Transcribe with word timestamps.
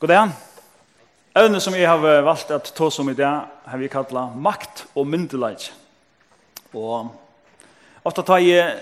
God 0.00 0.08
dag. 0.08 0.30
Evne 1.36 1.58
som 1.60 1.74
jeg 1.76 1.84
har 1.84 2.22
valgt 2.24 2.48
at 2.56 2.70
ta 2.72 2.86
som 2.88 3.10
i 3.10 3.12
dag, 3.12 3.50
har 3.68 3.76
vi 3.76 3.88
kallet 3.92 4.36
makt 4.40 4.86
og 4.96 5.04
myndelag. 5.04 5.66
Og 6.72 7.10
ofte 8.08 8.22
tar 8.24 8.40
jeg, 8.40 8.78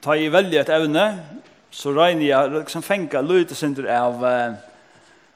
tar 0.00 0.16
jeg 0.16 0.32
velge 0.32 0.62
et 0.62 0.72
evne, 0.72 1.02
så 1.68 1.92
regner 1.92 2.24
jeg 2.24 2.54
liksom 2.54 2.84
fenga 2.86 3.20
lydesynder 3.20 3.90
av 3.92 4.24
uh, 4.24 4.54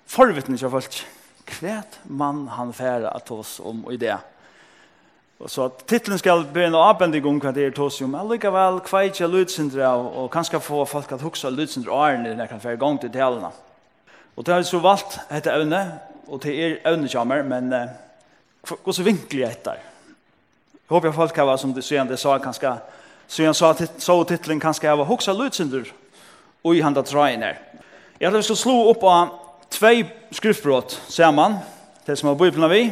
forvittning 0.08 0.56
av 0.64 0.72
folk. 0.72 0.96
Kvet 1.52 2.00
mann 2.08 2.46
han 2.56 2.72
fære 2.72 3.12
at 3.12 3.28
ta 3.28 3.42
om 3.60 3.84
i 3.92 4.00
dag. 4.00 4.24
Og 5.36 5.52
så 5.52 5.68
at 5.68 5.84
titlen 5.84 6.16
skal 6.16 6.46
bli 6.48 6.64
en 6.64 6.80
avbending 6.80 7.28
om 7.28 7.42
hva 7.44 7.52
det 7.52 7.68
er 7.68 7.76
tås 7.76 8.00
om, 8.00 8.16
men 8.16 8.32
likevel 8.32 8.80
kveitja 8.88 9.28
lydsynder 9.28 9.84
av, 9.84 10.08
og 10.16 10.32
kanskje 10.32 10.64
få 10.64 10.88
folk 10.88 11.12
at 11.12 11.28
huksa 11.28 11.52
synder 11.52 11.92
av 11.92 12.06
årene 12.06 12.32
når 12.32 12.46
jeg 12.46 12.54
kan 12.54 12.64
fære 12.64 12.80
gang 12.80 13.00
til 13.04 13.12
delene. 13.12 13.52
Og 14.36 14.46
det 14.46 14.54
har 14.54 14.62
vi 14.62 14.66
så 14.66 14.80
valgt 14.82 15.18
etter 15.30 15.54
evne, 15.54 15.80
og 16.26 16.40
til 16.42 16.56
er 16.58 16.80
evne 16.88 17.10
kommer, 17.12 17.44
men 17.46 17.72
eh, 17.72 17.92
hva 18.66 18.94
så 18.94 19.04
vinkel 19.06 19.44
jeg 19.44 19.54
etter? 19.54 19.78
Jeg 20.74 20.90
håper 20.90 21.08
jeg 21.08 21.16
folk 21.16 21.36
har, 21.36 21.56
som 21.60 21.74
det 21.74 21.84
sier, 21.86 22.04
det 22.08 22.18
sa 22.18 22.34
kanskje, 22.42 22.74
så 23.28 23.46
jeg 23.46 23.56
sa 23.56 23.70
så 23.78 24.16
titlen 24.28 24.60
kanskje 24.60 24.88
jeg 24.88 24.98
var 24.98 25.08
hoksa 25.08 25.32
lutsynder, 25.32 25.86
og 26.64 26.74
i 26.74 26.82
handa 26.82 27.04
trøyen 27.06 27.44
her. 27.46 27.60
Jeg 28.18 28.28
hadde 28.28 28.42
vi 28.42 28.48
skal 28.48 28.60
slå 28.60 28.76
opp 28.90 29.06
av 29.06 29.32
tvei 29.74 30.04
skriftbrott 30.34 30.98
sammen, 31.08 31.58
det 32.06 32.18
som 32.18 32.30
har 32.30 32.38
bøyplene 32.38 32.70
vi. 32.72 32.84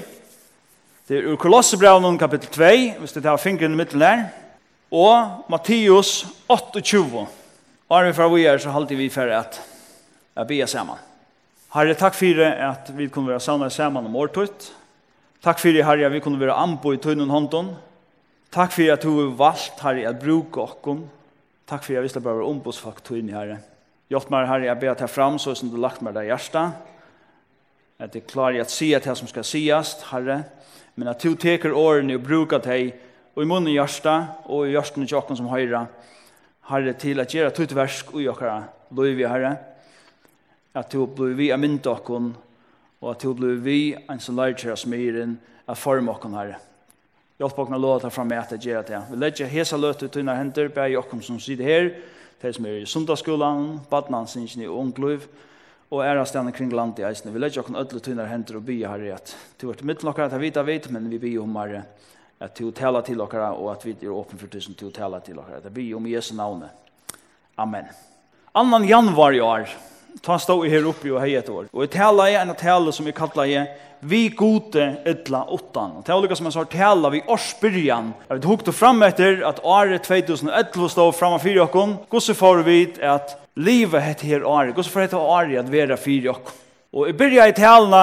Det 1.09 1.19
er 1.19 1.29
ur 1.29 1.39
Kolossebraunen 1.41 2.19
kapittel 2.19 2.53
2, 2.55 2.73
hvis 3.03 3.15
det 3.17 3.25
tar 3.27 3.41
fingeren 3.43 3.75
i 3.75 3.83
midten 3.83 4.03
der, 4.03 4.27
og 4.93 5.49
Matteus 5.51 6.27
28. 6.49 7.27
Og 7.89 7.97
er 7.99 8.07
vi 8.07 8.17
fra 8.17 8.29
vi 8.33 8.45
er, 8.47 8.61
så 8.61 8.73
halte 8.73 8.97
vi 8.97 9.09
for 9.13 9.33
at 9.33 9.59
jeg 10.37 10.49
blir 10.49 10.71
sammen. 10.71 11.12
Herre, 11.73 11.95
takk 11.97 12.13
for 12.13 12.37
at 12.45 12.91
vi 12.93 13.07
kunne 13.09 13.31
være 13.33 13.41
sammen 13.41 13.71
sammen 13.73 14.05
om 14.05 14.17
årtøyt. 14.21 14.67
Takk 15.41 15.59
for, 15.59 15.73
Herre, 15.73 16.05
at 16.05 16.13
vi 16.13 16.21
kunne 16.21 16.41
være 16.41 16.53
anbo 16.53 16.93
i 16.93 16.99
tøynen 17.01 17.31
hånden. 17.33 17.71
Takk 18.53 18.75
for 18.75 18.93
at 18.93 19.03
du 19.03 19.13
har 19.17 19.31
valgt, 19.39 19.81
Herre, 19.81 20.05
at 20.11 20.21
bruke 20.21 20.61
okken. 20.61 21.07
Takk 21.67 21.87
for 21.87 21.97
at 21.97 22.05
vi 22.05 22.11
skal 22.13 22.23
bare 22.27 22.43
være 22.43 22.51
ombudsfolk 22.51 23.01
tøyne, 23.05 23.33
Herre. 23.33 23.57
Hjort 24.13 24.29
meg, 24.29 24.51
Herre, 24.51 24.69
jeg 24.69 24.81
ber 24.83 24.93
deg 24.93 25.07
jeg 25.07 25.15
fram, 25.15 25.41
så 25.41 25.57
som 25.57 25.73
du 25.73 25.81
lagt 25.81 26.05
meg 26.05 26.13
deg 26.13 26.29
hjertet. 26.29 26.77
At 27.97 28.21
jeg 28.21 28.29
klarer 28.29 28.61
at 28.61 28.71
si 28.71 28.93
at 28.93 29.09
det 29.09 29.17
som 29.17 29.33
skal 29.33 29.49
sies, 29.49 29.97
Herre. 30.13 30.43
Men 30.95 31.09
at 31.09 31.25
du 31.25 31.33
teker 31.41 31.73
årene 31.73 32.21
og 32.21 32.29
bruker 32.29 32.61
deg, 32.61 32.93
og 33.33 33.47
i 33.47 33.49
munnen 33.49 33.73
hjertet, 33.73 34.45
og 34.45 34.69
i 34.69 34.77
hjertet 34.77 35.09
til 35.09 35.17
okken 35.25 35.41
som 35.41 35.49
høyre. 35.49 35.87
Herre, 36.69 36.93
til 37.01 37.25
at 37.25 37.33
gjøre 37.33 37.57
tøytversk 37.57 38.13
og 38.13 38.27
gjøre 38.29 38.65
løyve, 38.93 39.25
Herre. 39.25 39.57
Herre 39.57 39.72
at 40.75 40.91
du 40.91 41.07
blir 41.07 41.35
vi 41.37 41.51
av 41.53 41.61
myndokken, 41.61 42.33
og 43.03 43.09
at 43.11 43.25
du 43.25 43.33
blir 43.37 43.59
vi 43.61 43.79
en 44.09 44.21
som 44.21 44.37
lærer 44.39 44.57
til 44.59 44.73
oss 44.73 44.87
myren, 44.87 45.39
av 45.69 45.79
formokken 45.79 46.35
herre. 46.35 46.57
Hjelp 47.39 47.59
oss 47.59 47.71
å 47.75 47.79
låta 47.79 48.11
fram 48.11 48.29
med 48.31 48.39
at 48.39 48.51
det 48.55 48.67
gjør 48.67 48.83
det. 48.87 48.99
Vi 49.11 49.19
legger 49.19 49.51
hesa 49.51 49.79
løte 49.79 50.07
ut 50.07 50.17
under 50.21 50.37
hender, 50.39 50.69
bare 50.75 50.93
jokken 50.95 51.23
som 51.23 51.41
sitter 51.41 51.67
her, 51.67 51.89
de 52.43 52.53
som 52.55 52.67
er 52.67 52.83
i 52.83 52.87
sundagsskolan, 52.87 53.81
badnansinsjen 53.91 54.65
i 54.65 54.71
ungliv, 54.71 55.29
og 55.93 56.03
er 56.05 56.19
av 56.19 56.27
stedene 56.29 56.55
kring 56.57 56.71
landet 56.73 57.03
i 57.03 57.07
eisene. 57.09 57.33
Vi 57.35 57.43
legger 57.43 57.63
oss 57.63 57.89
til 57.91 58.03
tunner 58.03 58.31
hender 58.31 58.59
og 58.59 58.67
byer 58.67 58.95
herre, 58.95 59.17
at 59.19 59.35
du 59.59 59.67
har 59.67 59.75
vært 59.75 59.87
mitt 59.91 60.05
nokkere 60.07 60.31
at 60.31 60.37
jeg 60.37 60.45
vet, 60.47 60.61
jeg 60.61 60.71
vet, 60.71 60.91
men 60.95 61.11
vi 61.11 61.21
byer 61.23 61.43
om 61.43 61.59
herre, 61.61 61.85
at 62.43 62.59
du 62.59 62.71
taler 62.75 63.05
til 63.07 63.21
dere, 63.23 63.51
og 63.55 63.71
at 63.75 63.87
vi 63.87 63.95
er 64.01 64.15
åpen 64.15 64.41
for 64.41 64.51
tusen 64.51 64.79
til 64.79 64.91
å 64.91 64.95
tale 64.95 65.21
til 65.23 65.39
dere. 65.39 65.61
Det 65.63 65.75
blir 65.75 65.99
om 65.99 66.09
Jesu 66.11 66.33
navnet. 66.39 66.75
Amen. 67.61 67.91
Annan 68.57 68.87
januar 68.89 69.37
i 69.37 69.43
år, 69.45 69.69
Ta 70.23 70.39
stå 70.39 70.61
i 70.63 70.71
her 70.71 70.85
uppe 70.87 71.11
og 71.11 71.19
hei 71.19 71.33
et 71.35 71.49
år. 71.51 71.67
Og 71.73 71.83
jeg 71.83 71.95
tala 71.97 72.29
i 72.31 72.37
en 72.39 72.55
tala 72.55 72.93
som 72.95 73.07
jeg 73.09 73.17
kallar 73.17 73.49
i 73.51 73.65
Vi 74.03 74.29
gode 74.35 74.83
ytla 75.07 75.45
åttan. 75.55 75.99
Og 75.99 76.05
tala 76.07 76.35
som 76.35 76.47
jeg 76.47 76.55
sa 76.55 76.65
tala 76.67 77.11
vi 77.11 77.23
årsbyrjan. 77.27 78.13
Jeg 78.29 78.39
vet 78.39 78.49
hukte 78.51 78.73
fram 78.75 79.03
etter 79.07 79.45
at 79.47 79.61
året 79.63 80.03
2011 80.07 80.89
stå 80.91 81.07
fram 81.15 81.37
av 81.37 81.43
fyra 81.43 81.65
okkon. 81.69 81.97
Gosse 82.11 82.35
får 82.35 82.63
vi 82.67 82.79
at 83.03 83.37
livet 83.55 84.03
heter 84.03 84.27
her 84.27 84.47
året. 84.47 84.75
Gosse 84.75 84.91
får 84.91 85.07
hette 85.07 85.19
året 85.19 85.59
at 85.59 85.71
vera 85.71 85.99
fyra 85.99 86.35
okkon. 86.35 86.59
Og 86.93 87.07
jeg 87.09 87.19
byrja 87.19 87.49
i 87.49 87.57
tala 87.57 88.03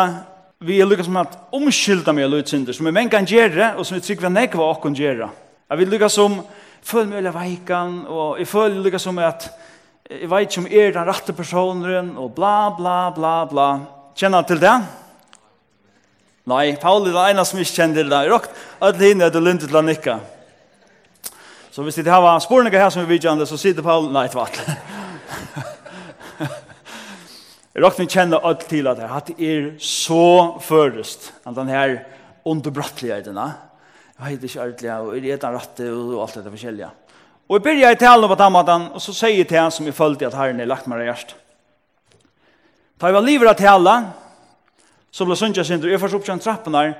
vi 0.59 0.81
er 0.81 0.88
lukka 0.90 1.06
som 1.08 1.16
at 1.22 1.38
omskylda 1.56 2.12
meg 2.12 2.28
lutsynder 2.28 2.75
som 2.75 2.88
vi 2.90 2.91
menn 2.91 3.08
kan 3.12 3.28
gjerra 3.28 3.78
og 3.78 3.85
som 3.88 3.96
vi 3.96 4.03
trykker 4.03 4.28
vi 4.28 4.31
nekva 4.34 4.66
okkon 4.74 4.97
gjerra. 4.97 5.29
Jeg 5.72 5.79
vil 5.79 5.94
lukka 5.94 6.09
som 6.12 6.35
føl 6.84 7.08
meg 7.08 7.29
veikan 7.31 8.02
og 8.12 8.41
jeg 8.41 8.50
føl 8.52 8.75
lukka 8.84 9.00
som 9.00 9.22
at 9.24 9.47
jeg 10.09 10.25
vet 10.25 10.47
ikke 10.47 10.62
om 10.64 10.68
er 10.74 10.94
den 10.96 11.06
rette 11.06 11.34
personen, 11.38 12.08
og 12.18 12.31
bla, 12.34 12.72
bla, 12.74 13.12
bla, 13.14 13.34
bla. 13.46 13.68
Kjenner 14.18 14.42
til 14.50 14.58
det? 14.58 14.74
Nei, 16.50 16.64
Paul 16.81 17.06
er 17.06 17.14
var 17.14 17.30
ene 17.30 17.44
som 17.46 17.59
ikke 17.62 17.75
kjenner 17.75 18.02
til 18.02 18.09
det. 18.09 18.22
Jeg 18.25 18.31
råkte 18.34 18.64
alle 18.88 19.03
henne 19.03 19.28
til 19.30 19.46
lundet 19.46 19.68
til 19.70 19.78
han 19.78 19.92
ikke. 19.94 20.16
Så 21.70 21.86
hvis 21.86 22.00
det 22.02 22.09
her 22.09 22.24
var 22.25 22.42
sporene 22.42 22.74
her 22.74 22.90
som 22.90 23.06
vi 23.06 23.14
vidtjende, 23.14 23.46
så 23.46 23.58
sier 23.62 23.78
det 23.78 23.86
Pauli, 23.86 24.09
nei, 24.16 24.25
det 24.31 24.40
var. 24.40 24.50
Jeg 27.70 27.84
råkte 27.86 28.02
vi 28.02 28.09
kjenner 28.09 28.47
alt 28.50 28.66
til 28.68 28.90
at 28.90 28.97
det 29.30 29.36
er 29.46 29.68
så 29.78 30.58
først, 30.66 31.30
at 31.46 31.53
den 31.56 31.70
her 31.70 32.00
underbrattlige. 32.50 33.22
Jeg 33.22 34.26
vet 34.26 34.50
ikke 34.50 34.66
ordentlig, 34.66 34.90
og 34.90 35.14
er 35.14 35.22
det 35.22 35.41
den 35.46 35.59
rette, 35.59 35.91
og 35.94 36.24
alt 36.26 36.41
det 36.41 36.56
forskjellige. 36.58 36.90
Ja. 36.90 37.09
Og 37.49 37.57
jeg 37.57 37.65
begynner 37.65 37.95
i 37.95 37.97
talen 37.97 38.29
på 38.29 38.35
den 38.37 38.53
måten, 38.53 38.83
og 38.93 39.01
så 39.01 39.13
sier 39.17 39.39
jeg 39.39 39.47
til 39.49 39.57
han 39.57 39.71
som 39.73 39.87
jeg 39.89 39.97
følte 39.97 40.27
at 40.27 40.35
herren 40.37 40.59
er 40.61 40.69
lagt 40.69 40.85
meg 40.87 41.01
i 41.01 41.07
hjertet. 41.07 41.33
Da 43.01 43.09
jeg 43.09 43.15
var 43.15 43.25
livet 43.25 43.49
av 43.49 43.57
talen, 43.57 44.09
så 45.09 45.25
ble 45.25 45.37
sønnet 45.39 45.65
sin, 45.65 45.81
og 45.81 45.89
jeg 45.89 46.01
først 46.01 46.19
opp 46.19 46.27
til 46.27 46.43
trappen 46.43 46.77
her, 46.77 46.93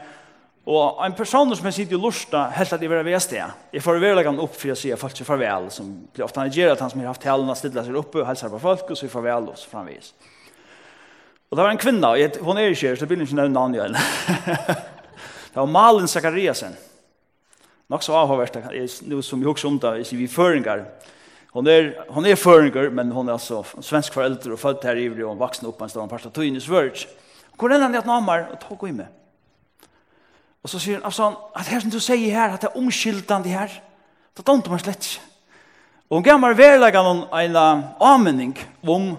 og 0.70 1.00
en 1.06 1.16
person 1.18 1.54
som 1.56 1.66
jeg 1.70 1.78
sitter 1.78 1.98
i 1.98 2.02
lusta, 2.02 2.48
helt 2.54 2.74
at 2.74 2.82
jeg 2.82 2.90
var 2.92 3.06
ved 3.06 3.22
sted. 3.22 3.54
Jeg 3.74 3.82
får 3.82 4.02
være 4.02 4.18
leggen 4.20 4.42
opp 4.42 4.58
for 4.58 4.74
å 4.74 4.78
si 4.78 4.92
at 4.94 5.02
folk 5.02 5.16
seg 5.18 5.26
farvel, 5.26 5.70
som 5.74 5.88
blir 6.14 6.26
ofte 6.26 6.42
angeret 6.42 6.76
at 6.76 6.84
han 6.84 6.92
som 6.92 7.02
har 7.02 7.10
haft 7.10 7.24
talen, 7.26 7.50
stiller 7.58 7.86
seg 7.86 8.02
oppe 8.02 8.22
og 8.22 8.28
helser 8.28 8.52
på 8.54 8.62
folk, 8.62 8.90
og 8.90 8.98
så 8.98 9.10
farvel 9.10 9.50
oss 9.54 9.66
framvis. 9.70 10.12
Og 11.50 11.58
det 11.58 11.66
var 11.66 11.74
en 11.74 11.82
kvinne, 11.82 12.10
og 12.10 12.42
hun 12.46 12.58
er 12.58 12.70
ikke 12.70 12.92
her, 12.92 12.98
så 12.98 13.06
det 13.06 13.10
blir 13.14 13.26
ikke 13.26 13.40
nevne 13.40 13.56
navnet 13.56 13.80
igjen. 13.80 13.98
det 15.54 15.58
var 15.62 15.74
Malin 15.74 16.10
Zakariasen 16.10 16.78
nok 17.90 18.04
så 18.04 18.14
avhåvert, 18.14 18.58
nu 19.02 19.22
som 19.22 19.42
jag 19.42 19.52
också 19.52 19.68
om 19.68 19.80
det, 19.80 20.14
vi 20.14 20.28
föringar. 20.28 20.86
Hon 21.52 21.68
är, 21.68 22.06
hon 22.08 22.26
är 22.26 22.36
føringer, 22.36 22.90
men 22.90 23.12
hon 23.12 23.28
är 23.28 23.34
alltså 23.34 23.64
svensk 23.82 24.14
foreldre 24.14 24.54
och 24.54 24.60
født 24.60 24.84
här 24.84 24.96
i 24.96 25.04
Ivri 25.04 25.24
och 25.24 25.38
vuxen 25.38 25.68
upp 25.68 25.82
en 25.82 25.90
stund, 25.90 26.10
första 26.10 26.30
tog 26.30 26.46
in 26.46 26.56
i 26.56 26.62
Svörj. 26.62 27.08
Går 27.58 27.74
ända 27.74 28.00
at 28.00 28.06
namar 28.06 28.50
och 28.54 28.60
tog 28.80 28.90
i 28.90 28.92
med. 28.92 29.08
Och 30.62 30.70
så 30.70 30.80
säger 30.80 30.98
han, 30.98 31.06
alltså, 31.06 31.38
att 31.54 31.68
her 31.68 31.80
som 31.80 31.90
du 31.90 32.00
sier 32.00 32.36
här, 32.36 32.50
att 32.50 32.62
det 32.62 32.68
er 32.68 32.78
omskyldende 32.78 33.50
her, 33.50 33.82
det 34.34 34.50
är 34.50 34.54
inte 34.54 34.70
man 34.70 34.80
slett. 34.80 35.20
Og 36.10 36.18
hun 36.18 36.24
gammar 36.26 36.56
verlegger 36.58 37.06
noen 37.06 37.28
en 37.38 37.58
anmenning 38.02 38.56
om 38.82 39.12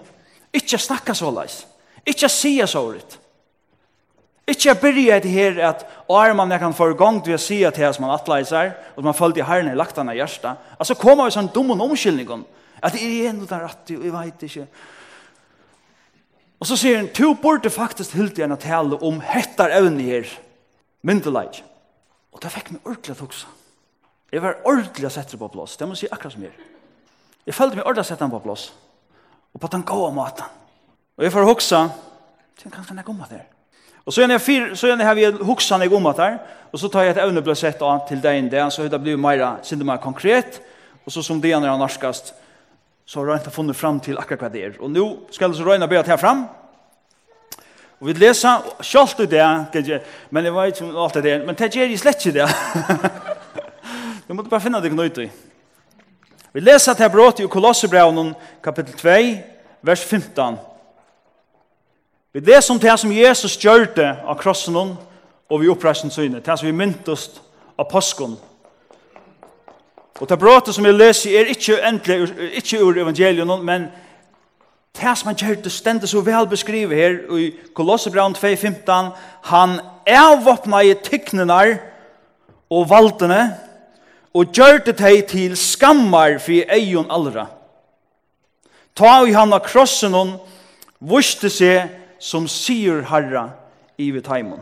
ikke 0.51 0.75
snakka 0.75 1.13
så 1.15 1.29
leis, 1.31 1.61
ikke 2.03 2.27
sia 2.27 2.67
så 2.67 2.81
litt, 2.91 3.15
Ikke 4.49 4.71
jeg 4.71 4.79
byrja 4.81 5.17
etter 5.19 5.29
her 5.29 5.59
at 5.69 5.83
er 6.09 6.33
man 6.35 6.51
jeg 6.51 6.59
kan 6.59 6.73
få 6.75 6.89
i 6.91 6.97
gang 6.97 7.19
til 7.23 7.35
å 7.37 7.41
si 7.41 7.61
at 7.67 7.77
her 7.77 7.91
som 7.93 8.07
man 8.07 8.15
atleiser, 8.15 8.73
og 8.97 9.05
man 9.05 9.15
følte 9.15 9.39
i 9.43 9.45
herren 9.45 9.69
i 9.69 9.75
lagt 9.77 9.99
han 9.99 10.09
av 10.09 10.17
hjertet, 10.17 10.57
altså 10.79 10.97
kommer 10.99 11.29
vi 11.29 11.35
sånn 11.37 11.51
dumme 11.53 11.77
omkyldningen, 11.77 12.43
at 12.81 12.97
det 12.97 13.05
er 13.05 13.29
en 13.29 13.43
utan 13.43 13.61
rett, 13.63 13.93
og 13.93 14.07
jeg 14.07 14.15
vet 14.15 14.45
ikke. 14.47 14.65
Og 16.61 16.69
så 16.69 16.77
sier 16.77 16.97
han, 16.99 17.09
to 17.13 17.31
burde 17.41 17.71
faktisk 17.73 18.17
hilt 18.17 18.37
igjen 18.37 18.53
å 18.53 18.59
tale 18.61 18.97
om 19.05 19.21
hettar 19.25 19.73
evne 19.77 20.03
her, 20.09 20.27
myndelaik. 21.05 21.61
Og 22.33 22.41
det 22.41 22.51
fikk 22.53 22.73
meg 22.73 22.85
ordentlig 22.85 23.15
å 23.15 23.21
tukse. 23.21 23.47
Jeg 24.31 24.43
var 24.43 24.61
ordentlig 24.65 25.09
å 25.09 25.13
sette 25.13 25.37
på 25.37 25.49
plass, 25.53 25.77
det 25.77 25.87
må 25.87 25.97
jeg 25.97 26.05
si 26.05 26.11
akkurat 26.11 26.35
som 26.35 26.45
her. 26.45 26.59
Jeg 27.45 27.57
følte 27.57 27.79
meg 27.79 27.85
ordentlig 27.85 28.05
å 28.05 28.09
sette 28.11 28.29
på 28.33 28.43
plass, 28.43 28.67
og 29.53 29.61
på 29.61 29.71
den 29.73 29.87
gode 29.87 30.11
måten. 30.15 30.59
Og 31.17 31.25
jeg 31.25 31.33
får 31.33 31.49
hukse, 31.49 31.81
tenk 32.61 32.77
kanskje 32.77 32.97
nek 32.97 33.09
om 33.11 33.25
at 33.25 33.33
det 33.33 33.41
er. 33.41 33.49
Och 34.03 34.13
så 34.13 34.21
när 34.21 34.33
jag 34.33 34.41
fyr, 34.41 34.75
så 34.75 34.95
när 34.95 35.05
jag 35.05 35.15
vill 35.15 35.33
huxa 35.33 35.77
mig 35.77 35.89
om 35.89 36.05
att 36.05 36.17
där 36.17 36.39
och 36.71 36.79
så 36.79 36.89
tar 36.89 37.03
jag 37.03 37.11
ett 37.11 37.17
ämne 37.17 37.41
blåsett 37.41 37.81
till 38.07 38.21
dig 38.21 38.41
det, 38.41 38.71
så 38.71 38.83
det 38.83 38.99
blir 38.99 39.17
mer 39.17 39.55
siden 39.63 39.85
mer 39.85 39.97
konkret 39.97 40.61
och 41.05 41.13
så 41.13 41.23
som 41.23 41.41
det 41.41 41.59
när 41.59 41.77
norskast 41.77 42.33
så 43.05 43.19
har 43.19 43.27
jag 43.27 43.37
inte 43.37 43.49
funnit 43.49 43.77
fram 43.77 43.99
till 43.99 44.17
akkurat 44.17 44.41
hva 44.41 44.49
det 44.49 44.59
er. 44.59 44.77
Och 44.79 44.91
nu 44.91 45.17
ska 45.29 45.45
jag 45.45 45.55
så 45.55 45.63
röna 45.63 45.87
be 45.87 45.99
att 45.99 46.07
här 46.07 46.17
fram. 46.17 46.45
Och 47.99 48.07
vi 48.09 48.13
läser 48.13 48.61
du 49.17 49.25
det 49.25 49.37
där, 49.37 49.65
kanske, 49.73 50.01
men 50.29 50.43
det 50.43 50.51
var 50.51 50.65
inte 50.65 50.85
allt 50.95 51.13
det 51.13 51.29
er, 51.29 51.45
men 51.45 51.55
det 51.55 51.75
gjør 51.75 51.89
jeg 51.89 51.99
slett 51.99 52.25
ikke 52.25 52.39
det. 52.39 52.47
Vi 54.27 54.33
måste 54.33 54.49
bara 54.49 54.59
finna 54.59 54.79
det 54.79 54.89
knut 54.89 55.17
i. 55.17 55.29
Vi 56.53 56.61
läser 56.61 56.93
til 56.93 57.03
här 57.03 57.09
brottet 57.09 57.45
i 57.45 57.47
Kolosserbrevet 57.47 58.35
kapitel 58.63 58.93
2, 58.93 59.09
vers 59.81 60.03
15. 60.03 60.57
Vi 62.33 62.39
leser 62.39 62.73
om 62.73 62.79
det 62.79 62.99
som 62.99 63.11
Jesus 63.11 63.57
gjør 63.59 63.89
det 63.95 64.11
av 64.23 64.37
krossen 64.39 64.75
og 64.77 65.59
vi 65.59 65.67
oppreisen 65.67 66.11
syne, 66.11 66.39
det 66.39 66.59
som 66.59 66.67
vi 66.67 66.71
myntest 66.71 67.41
av 67.77 67.89
påsken. 67.91 68.37
Og 70.21 70.29
det 70.29 70.39
bråte 70.39 70.71
som 70.73 70.85
vi 70.85 70.93
leser 70.95 71.35
er 71.39 71.51
ikke, 71.51 71.81
endelig, 71.87 72.29
ikke 72.61 72.79
ur 72.79 73.01
evangelien, 73.01 73.51
men 73.65 73.89
det 74.95 75.17
som 75.17 75.27
han 75.27 75.35
gjør 75.35 75.59
det 75.63 75.71
stendet 75.71 76.09
så 76.09 76.21
vel 76.23 76.47
beskrivet 76.47 76.95
her 76.95 77.19
i 77.35 77.51
Kolossebrand 77.75 78.37
2.15, 78.37 79.11
han 79.51 79.79
avvåpna 80.07 80.83
i 80.87 80.95
tyknene 81.03 81.79
og 82.71 82.89
valtene, 82.89 83.57
og 84.33 84.53
gjør 84.55 84.85
det 84.85 84.95
deg 84.99 85.25
til 85.27 85.57
skammar 85.59 86.37
for 86.39 86.71
eion 86.71 87.11
allra. 87.11 87.49
Ta 88.95 89.25
i 89.27 89.35
han 89.35 89.51
av 89.51 89.65
krossen 89.65 90.15
hon, 90.15 90.37
vuste 90.99 91.49
seg 91.51 92.00
som 92.21 92.45
sier 92.47 93.01
herra 93.09 93.49
i 93.97 94.11
vi 94.13 94.21
taimon. 94.21 94.61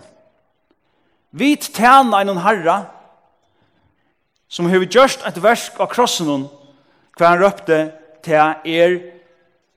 Vi 1.31 1.55
tjena 1.59 2.21
en 2.21 2.41
herra 2.41 2.79
som 4.49 4.65
har 4.65 4.81
gjort 4.81 5.25
et 5.27 5.43
versk 5.43 5.77
av 5.79 5.91
krossen 5.91 6.47
hver 7.17 7.27
han 7.27 7.43
røpte 7.43 7.79
til 8.25 8.73
er 8.79 8.95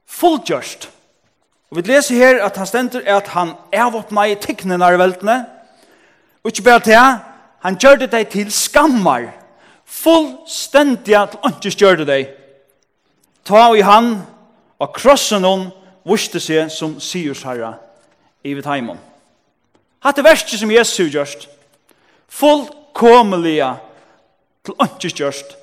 fullgjørst. 0.09 0.89
Og 1.73 1.79
vi 1.79 1.85
leser 1.89 2.21
her 2.21 2.41
at 2.47 2.57
han 2.57 2.69
stender 2.69 3.05
at 3.09 3.33
han 3.35 3.55
avåpna 3.73 4.29
i 4.31 4.39
tikkene 4.41 4.79
nær 4.81 4.99
veltene 5.01 5.43
og 6.43 6.51
ikke 6.51 6.67
bare 6.67 6.85
til 6.87 6.99
han 7.63 7.79
gjør 7.79 8.03
det 8.03 8.11
deg 8.13 8.31
til 8.31 8.51
skammar 8.53 9.31
fullstendig 9.87 11.15
at 11.17 11.37
han 11.43 11.55
ikke 11.59 11.77
gjør 11.79 12.03
det 12.03 12.09
deg 12.09 12.33
ta 13.49 13.69
i 13.77 13.85
han 13.87 14.15
og 14.83 14.93
krossen 14.97 15.47
hon 15.47 15.71
vuste 16.05 16.41
seg 16.41 16.71
som 16.71 16.99
Sius 17.01 17.43
herra 17.47 17.75
i 18.45 18.55
vitt 18.55 18.67
heimon. 18.67 19.01
Hatt 20.03 20.19
det 20.19 20.27
verste 20.27 20.59
som 20.59 20.71
Jesu 20.71 21.05
gjørst, 21.07 21.47
fullkomeliga 22.29 23.77
til 24.67 24.75
åndsjøst 24.83 25.21
gjørst, 25.21 25.57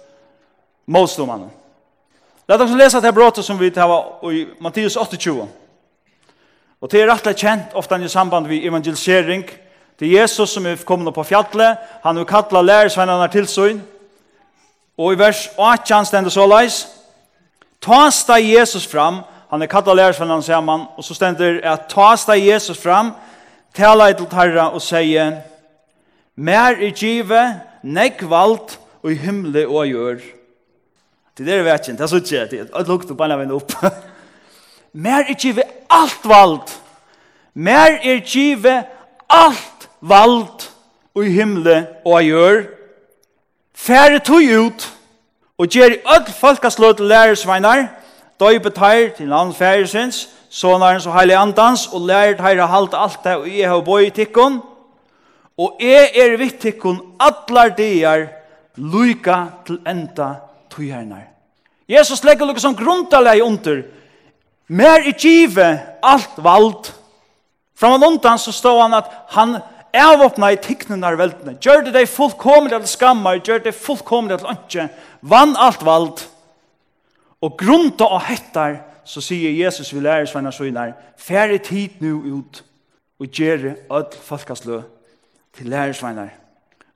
motståmannen. 0.87 1.51
Lad 2.49 2.61
oss 2.61 2.71
lesa 2.73 3.01
det 3.03 3.13
brotet 3.13 3.45
som 3.45 3.59
vi 3.59 3.69
tar 3.69 3.91
i 4.31 4.47
Mattias 4.59 4.95
28. 4.97 5.47
Og 6.79 6.91
det 6.91 7.01
er 7.01 7.11
rettelig 7.11 7.37
kjent 7.37 7.75
ofte 7.77 7.99
i 7.99 8.07
samband 8.09 8.47
med 8.47 8.65
evangelisering. 8.65 9.43
Det 9.99 10.07
er 10.07 10.21
Jesus 10.21 10.49
som 10.49 10.65
er 10.65 10.79
kommet 10.85 11.13
på 11.13 11.23
fjallet. 11.23 11.77
Han 12.03 12.17
er 12.17 12.23
kattlet 12.23 12.65
lærersvennerne 12.65 13.27
til 13.31 13.47
søgn. 13.47 13.81
Og 14.97 15.13
i 15.13 15.19
vers 15.19 15.49
8 15.57 15.95
han 15.95 16.05
stender 16.05 16.31
så 16.31 16.47
leis. 16.47 16.87
Ta 17.81 18.09
steg 18.11 18.49
Jesus 18.55 18.87
fram 18.87 19.21
Han 19.49 19.61
er 19.61 19.67
kattet 19.67 19.95
lærersvennan 19.95 20.63
man, 20.63 20.85
og 20.97 21.03
så 21.03 21.13
stender 21.13 21.59
at 21.63 21.87
ta 21.89 22.15
steg 22.15 22.47
Jesus 22.47 22.77
fram, 22.77 23.13
tala 23.73 24.09
i 24.09 24.13
til 24.13 24.27
herra 24.31 24.69
og 24.73 24.81
sier, 24.81 25.41
Mer 26.35 26.77
i 26.79 26.91
give, 26.95 27.39
nek 27.83 28.21
vald, 28.29 28.77
og 29.03 29.11
i 29.11 29.15
himle 29.25 29.67
og 29.67 29.87
gjør. 29.87 30.21
Det 31.37 31.43
er 31.43 31.51
det 31.51 31.57
vi 31.57 31.65
vet 31.65 31.87
ikke, 31.87 31.97
det 31.97 32.03
er 32.03 32.07
så 32.07 32.15
ikke, 32.15 32.45
det 32.51 32.59
er 32.59 32.79
et 32.79 32.87
lukt 32.87 33.17
bare 33.17 33.53
opp. 33.53 33.73
Mer 34.93 35.29
i 35.29 35.33
give 35.33 35.63
alt 35.89 36.25
vald, 36.25 36.69
mer 37.53 37.99
i 38.03 38.19
give 38.19 38.83
alt 39.29 39.89
vald, 40.01 40.69
og 41.15 41.25
i 41.25 41.31
himle 41.31 41.87
og 42.05 42.23
gjør. 42.23 42.63
Færre 43.75 44.19
tog 44.19 44.41
ut, 44.65 44.89
og 45.57 45.67
gjør 45.67 45.95
i 45.95 46.01
ødel 46.15 46.33
folkeslå 46.39 46.93
til 46.93 47.05
lærersvennar, 47.05 47.87
døype 48.39 48.71
teir 48.73 49.09
til 49.17 49.33
hans 49.33 49.57
færesins, 49.57 50.27
sonarens 50.49 51.05
og 51.07 51.15
heilig 51.17 51.35
andans, 51.37 51.87
og 51.93 52.07
lærer 52.07 52.37
teir 52.39 52.61
å 52.63 52.69
halte 52.71 52.97
alt 52.97 53.23
det, 53.23 53.35
og 53.37 53.47
jeg 53.51 53.69
har 53.69 53.85
bøy 53.85 54.07
i 54.07 54.13
tikkun, 54.15 54.59
og 55.59 55.81
jeg 55.83 56.11
er 56.15 56.37
vitt 56.39 56.61
tikkun 56.63 57.01
allar 57.19 57.73
dier, 57.75 58.29
luika 58.79 59.41
til 59.67 59.81
enda 59.87 60.35
tøyhernar. 60.71 61.27
Jesus 61.89 62.23
legger 62.23 62.47
lukka 62.47 62.63
som 62.63 62.77
grundalegi 62.77 63.43
under, 63.43 63.81
mer 64.69 65.03
i 65.09 65.11
kive 65.17 65.67
alt 66.05 66.37
vald. 66.37 66.93
Framan 67.75 68.05
undan 68.13 68.39
så 68.39 68.53
stod 68.53 68.83
han 68.83 68.93
at 68.93 69.09
han 69.33 69.57
avåpna 69.95 70.51
i 70.53 70.59
tikknenar 70.61 71.17
veldene, 71.19 71.57
gjør 71.57 71.87
det 71.87 71.95
deg 71.95 72.09
fullkomlig 72.11 72.77
til 72.77 72.91
skammar, 72.91 73.41
gjør 73.41 73.63
det 73.65 73.75
fullkomlig 73.75 74.37
til 74.37 74.51
ønske, 74.53 74.89
vann 75.21 75.55
alt 75.57 75.83
vald, 75.85 76.21
Og 77.41 77.55
grunta 77.57 78.03
av 78.03 78.25
hettar, 78.27 78.81
så 79.05 79.21
sier 79.23 79.55
Jesus 79.55 79.93
vi 79.93 80.03
lærer 80.03 80.27
sveina 80.29 80.51
søgnar, 80.51 80.93
færre 81.17 81.57
tid 81.57 82.01
nu 82.03 82.19
ut 82.37 82.63
og 83.19 83.27
gjere 83.33 83.75
öll 83.89 84.15
folkaslø 84.23 84.81
til 85.55 85.69
lærersveinar. 85.71 86.29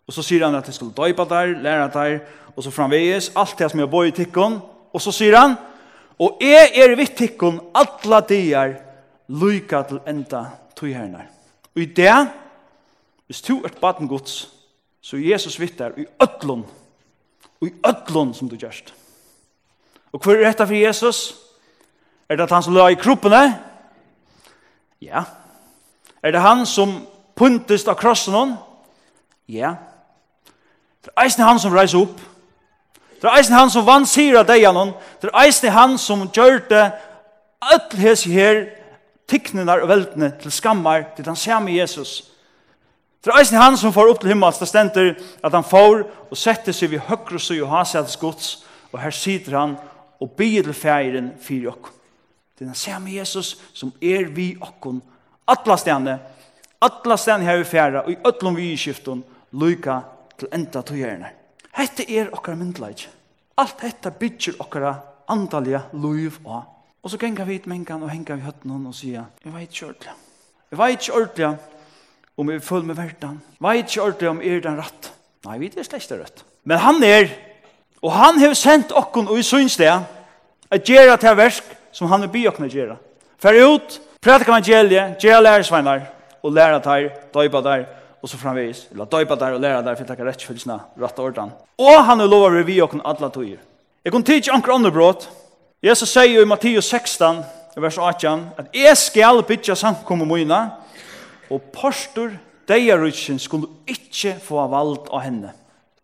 Og 0.07 0.13
så 0.13 0.23
sier 0.23 0.45
han 0.45 0.55
at 0.55 0.67
de 0.67 0.75
skulle 0.75 0.95
døypa 0.95 1.25
der, 1.29 1.55
lære 1.63 1.89
der, 1.93 2.19
og 2.55 2.63
så 2.63 2.71
framveges 2.71 3.31
alt 3.35 3.55
det 3.59 3.71
som 3.71 3.79
jeg 3.79 3.89
bor 3.89 4.03
i 4.03 4.11
tikkun, 4.11 4.59
og 4.93 5.01
så 5.01 5.11
sier 5.15 5.37
han, 5.39 5.55
og 6.19 6.37
jeg 6.43 6.71
er 6.77 6.95
vitt 6.95 7.15
tikkun, 7.17 7.59
alla 7.73 8.19
dier, 8.27 8.75
lyka 9.27 9.81
til 9.89 10.01
enda 10.07 10.45
tøyhernar. 10.77 11.29
Og 11.73 11.81
i 11.81 11.85
det, 11.85 12.13
hvis 13.25 13.41
du 13.41 13.63
er 13.63 13.73
baden 13.81 14.07
gods, 14.07 14.51
så 15.01 15.17
er 15.17 15.31
Jesus 15.33 15.59
vittar 15.59 15.95
i 15.97 16.05
öllun, 16.21 16.67
og 17.61 17.67
i 17.67 17.73
öllun 17.87 18.35
som 18.35 18.51
du 18.51 18.55
gjerst. 18.59 18.93
Og 20.13 20.21
hva 20.21 20.35
er 20.35 20.45
dette 20.45 20.67
for 20.67 20.77
Jesus? 20.77 21.21
Er 22.29 22.37
det 22.37 22.45
at 22.45 22.53
han 22.53 22.63
som 22.63 22.75
la 22.75 22.89
i 22.91 22.99
kroppene? 22.99 23.41
Ja. 25.01 25.23
Er 26.23 26.31
det 26.31 26.41
han 26.41 26.65
som 26.69 27.01
puntest 27.35 27.89
av 27.89 27.97
krossen 27.99 28.33
hon? 28.33 28.53
Ja. 29.49 29.75
Det 31.03 31.11
er 31.11 31.25
eisen 31.25 31.43
han 31.43 31.59
som 31.59 31.73
reiser 31.75 31.99
opp. 32.05 32.21
Det 33.19 33.29
er 33.29 33.39
eisen 33.39 33.55
han 33.57 33.71
som 33.71 33.85
vann 33.87 34.05
sier 34.07 34.39
av 34.39 34.47
deg 34.47 34.65
hon. 34.69 34.93
Det 35.21 35.31
er 35.31 35.41
eisen 35.45 35.73
han 35.73 35.97
som 35.97 36.27
gjør 36.29 36.61
det 36.69 36.85
öll 37.73 37.99
hesi 37.99 38.31
her 38.35 38.65
tiknenar 39.27 39.83
og 39.83 39.89
veltene 39.89 40.33
til 40.41 40.51
skammar 40.51 41.09
til 41.15 41.27
han 41.27 41.39
ser 41.39 41.59
med 41.63 41.73
Jesus. 41.73 42.21
Det 43.23 43.31
er 43.31 43.39
eisen 43.39 43.59
han 43.59 43.77
som 43.79 43.93
får 43.95 44.09
opp 44.11 44.19
til 44.19 44.33
himmels, 44.33 44.59
det 44.59 44.67
stender 44.67 45.13
at 45.43 45.53
han 45.55 45.63
får 45.63 46.03
og 46.29 46.37
setter 46.37 46.75
seg 46.75 46.91
vid 46.91 47.05
høyre 47.07 47.39
og 47.39 47.41
søy 47.41 47.61
og 47.61 47.71
hans 47.71 48.17
gods, 48.19 48.65
og 48.91 48.99
her 48.99 49.15
sitter 49.15 49.55
han 49.57 49.77
og 50.23 50.31
bygge 50.37 50.63
til 50.63 50.77
færen 50.77 51.31
fyrir 51.43 51.73
okken. 51.73 51.99
Det 52.53 52.65
er 52.65 52.71
den 52.71 52.79
samme 52.79 53.11
Jesus 53.11 53.57
som 53.73 53.91
er 54.01 54.29
vi 54.31 54.53
okken, 54.61 55.01
atla 55.47 55.77
stedene, 55.77 56.17
atla 56.81 57.17
stedene 57.19 57.49
her 57.49 57.59
vi 57.59 57.67
færa, 57.67 58.05
og 58.05 58.11
i 58.11 58.19
øtlom 58.27 58.55
vi 58.55 58.71
i 58.71 58.77
skiften, 58.79 59.23
lyka 59.51 59.99
til 60.39 60.53
enda 60.55 60.81
togjerne. 60.81 61.33
Hette 61.73 62.05
er 62.07 62.31
okkar 62.31 62.55
myndleik. 62.55 63.07
Alt 63.57 63.81
hetta 63.83 64.09
bygger 64.09 64.61
okkara 64.61 64.95
andalige 65.29 65.81
liv 65.93 66.39
og 66.45 66.63
Og 67.03 67.11
så 67.11 67.17
gengar 67.19 67.43
vi 67.43 67.57
ut 67.59 67.65
mengan 67.67 68.03
og 68.05 68.11
hengar 68.13 68.37
vi 68.39 68.45
høtten 68.47 68.71
og 68.87 68.93
sier, 68.95 69.25
jeg 69.43 69.51
vet 69.51 69.73
ikke 69.73 69.87
ordentlig. 69.89 70.13
Jeg 70.71 70.79
vet 70.79 70.93
ikke 70.93 71.15
ordentlig 71.17 71.49
om 72.37 72.49
jeg 72.49 72.55
er 72.55 72.63
full 72.63 72.85
med 72.87 72.95
verden. 72.95 73.41
Jeg 73.59 73.65
vet 73.65 73.89
ikke 73.89 74.03
ordentlig 74.05 74.29
om 74.29 74.39
jeg 74.41 74.55
er 74.55 74.63
den 74.63 74.77
rett. 74.79 75.09
Nei, 75.43 75.57
vi 75.59 75.67
er 75.67 75.83
slett 75.83 76.13
rett. 76.15 76.45
Men 76.63 76.79
han 76.79 77.03
er 77.03 77.27
Og 78.03 78.11
han 78.11 78.39
har 78.39 78.53
sendt 78.53 78.91
okkon 78.91 79.29
og 79.31 79.39
i 79.39 79.45
synsdag 79.47 80.03
at 80.71 80.83
gjøre 80.83 81.17
til 81.17 81.37
versk 81.37 81.75
som 81.95 82.09
han 82.11 82.25
vil 82.25 82.33
by 82.33 82.47
okkon 82.51 82.67
å 82.67 82.71
gjøre. 82.71 82.97
Fær 83.39 83.59
ut, 83.63 83.99
prædik 84.23 84.49
evangeliet, 84.49 85.19
gjøre 85.23 85.43
lærersveinar, 85.43 86.07
og 86.43 86.51
læra 86.51 86.79
der, 86.83 87.09
døypa 87.33 87.61
der 87.63 87.85
og 88.21 88.29
så 88.29 88.37
framvis. 88.37 88.87
Eller 88.91 89.05
døypa 89.05 89.35
der 89.39 89.55
og 89.55 89.61
læra 89.63 89.81
der 89.85 89.95
for 89.95 90.03
å 90.03 90.09
takke 90.09 90.27
rettfylsna, 90.27 90.79
rett 90.99 91.19
ordan. 91.19 91.53
Og 91.79 92.03
han 92.03 92.19
har 92.19 92.27
lovet 92.27 92.67
vi 92.67 92.81
okkon 92.83 93.03
alla 93.05 93.29
tøyer. 93.31 93.61
Jeg 94.03 94.11
kunne 94.11 94.27
tidsi 94.27 94.51
anker 94.51 94.75
ånderbråd. 94.75 95.27
Jesus 95.83 96.11
sier 96.11 96.43
i 96.43 96.47
Matteus 96.47 96.89
16, 96.91 97.43
vers 97.79 97.97
18, 97.97 98.47
at 98.59 98.75
jeg 98.75 98.97
skal 98.99 99.43
bytja 99.47 99.75
samkommet 99.79 100.27
mine, 100.27 100.59
og 101.51 101.71
postur 101.75 102.31
deia 102.67 102.97
rutsin 102.99 103.39
skulle 103.39 103.71
ikkje 103.87 104.37
få 104.43 104.63
vald 104.71 105.07
av 105.11 105.23
henne. 105.23 105.51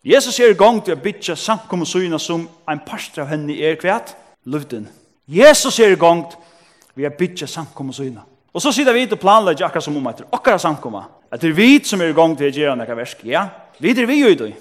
Jesus 0.06 0.40
er 0.40 0.54
i 0.54 0.58
gang 0.58 0.80
til 0.84 0.96
å 0.96 1.02
bytja 1.02 1.36
samkommer 1.36 1.88
syna 1.88 2.20
som 2.20 2.46
en 2.72 2.82
parster 2.88 3.26
av 3.26 3.34
henne 3.34 3.58
er 3.60 3.76
kvært, 3.76 4.14
luften. 4.48 4.88
Jesus 5.28 5.80
er 5.84 5.92
i 5.92 6.00
gang 6.00 6.24
til 6.32 7.08
å 7.08 7.12
bytja 7.20 7.50
samkommer 7.52 7.94
syna. 7.94 8.24
Og 8.56 8.64
så 8.64 8.72
sitter 8.72 8.96
vi 8.96 9.04
til 9.08 9.20
planlegger 9.20 9.68
akkurat 9.68 9.84
som 9.84 9.98
om 10.00 10.08
etter 10.10 10.30
akkurat 10.32 10.64
samkommer. 10.64 11.10
At 11.32 11.44
det 11.44 11.52
er 11.52 11.60
vi 11.60 11.84
som 11.84 12.02
er 12.02 12.14
i 12.14 12.16
gang 12.16 12.38
til 12.38 12.48
å 12.48 12.56
gjøre 12.56 12.78
noe 12.80 12.98
versk, 12.98 13.28
ja. 13.28 13.44
Vi 13.80 13.92
er 13.92 14.08
vi 14.08 14.22
jo 14.22 14.32
i 14.32 14.40
dag. 14.40 14.56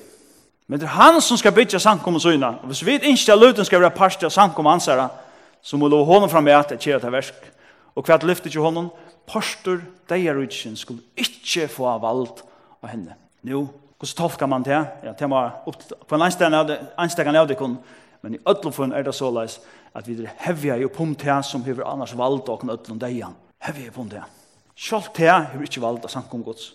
Men 0.68 0.82
det 0.82 0.90
er 0.90 0.98
han 0.98 1.22
som 1.24 1.38
skal 1.38 1.54
bytja 1.54 1.78
samkommer 1.80 2.20
syna. 2.20 2.56
Og 2.60 2.72
hvis 2.72 2.84
vi 2.84 2.98
ikke 2.98 3.32
er 3.32 3.38
luften 3.40 3.64
skal 3.64 3.80
være 3.80 3.96
parster 3.96 4.26
av 4.26 4.34
samkommer 4.34 4.74
ansara, 4.74 5.08
så 5.62 5.78
må 5.78 5.88
lov 5.88 6.06
hånden 6.06 6.30
fram 6.30 6.44
med 6.44 6.58
at 6.58 6.74
det 6.74 6.82
gjør 6.82 7.00
det 7.06 7.14
versk. 7.14 7.50
Og 7.94 8.04
kvæt 8.04 8.26
lyfter 8.26 8.50
til 8.50 8.66
honom, 8.66 8.90
parster, 9.26 9.80
deier 10.10 10.36
utsin, 10.42 10.76
skulle 10.76 11.00
ikke 11.16 11.70
få 11.70 11.86
av 11.94 12.04
av 12.82 12.90
henne. 12.90 13.14
Nå, 13.42 13.68
Hvordan 13.98 14.16
tolker 14.16 14.46
man 14.46 14.62
det? 14.62 14.86
Ja, 15.02 15.12
det 15.18 15.30
var 15.30 15.62
opp 15.66 15.82
på 16.08 16.14
en 16.14 16.22
anstegan 16.22 17.36
av 17.36 17.48
det 17.48 17.56
kun, 17.58 17.78
men 18.22 18.34
i 18.34 18.38
ødlofunn 18.46 18.92
er 18.92 19.02
det 19.02 19.14
såleis 19.14 19.58
at 19.94 20.06
vi 20.06 20.14
er 20.22 20.30
hevja 20.44 20.76
i 20.78 20.84
oppom 20.86 21.14
til 21.14 21.42
som 21.42 21.64
hever 21.64 21.86
annars 21.86 22.16
valgt 22.16 22.48
og 22.48 22.62
ødlom 22.70 22.98
deian. 22.98 23.34
Hevja 23.58 23.84
i 23.84 23.88
oppom 23.88 24.10
til. 24.10 24.22
Sjalt 24.76 25.16
det 25.16 25.26
hever 25.26 25.64
ikke 25.64 25.86
av 25.86 26.08
samkom 26.08 26.44
gods. 26.44 26.74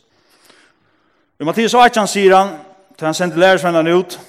I 1.40 1.44
Mattias 1.44 1.74
18 1.74 2.08
sier 2.08 2.36
han, 2.36 2.58
til 2.98 3.06
han 3.06 3.14
sendte 3.14 3.40
lærersvennerne 3.40 3.96
ut, 3.96 4.20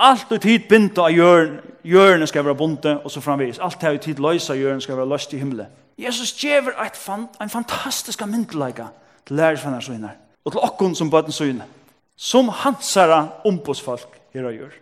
Allt 0.00 0.32
ut 0.32 0.44
hit 0.44 0.68
binda 0.68 1.02
av 1.04 1.12
hjørn, 1.12 1.58
hjørnet 1.84 2.30
skal 2.30 2.44
være 2.46 2.56
bonde, 2.56 2.94
og 3.04 3.12
så 3.12 3.20
framvis. 3.20 3.58
Allt 3.60 3.82
ut 3.84 4.06
hit 4.08 4.22
løysa 4.22 4.54
hjørnet 4.56 4.82
skal 4.82 4.96
være 4.96 5.08
løst 5.10 5.34
i 5.36 5.38
himmelen. 5.38 5.68
Jesus 6.00 6.32
gjever 6.40 6.72
et 6.80 6.96
fan, 6.96 7.26
en 7.40 7.52
fantastisk 7.52 8.24
myndelaga 8.24 8.86
til 9.28 9.36
lærersvennerne 9.36 9.82
søgner, 9.84 10.14
og 10.44 10.52
til 10.52 10.64
okkon 10.64 10.94
som 10.94 11.10
bøtten 11.10 11.32
søgner 11.36 11.68
som 12.20 12.48
hansara 12.52 13.22
ombudsfolk 13.48 14.18
her 14.34 14.44
og 14.44 14.52
gjør. 14.52 14.72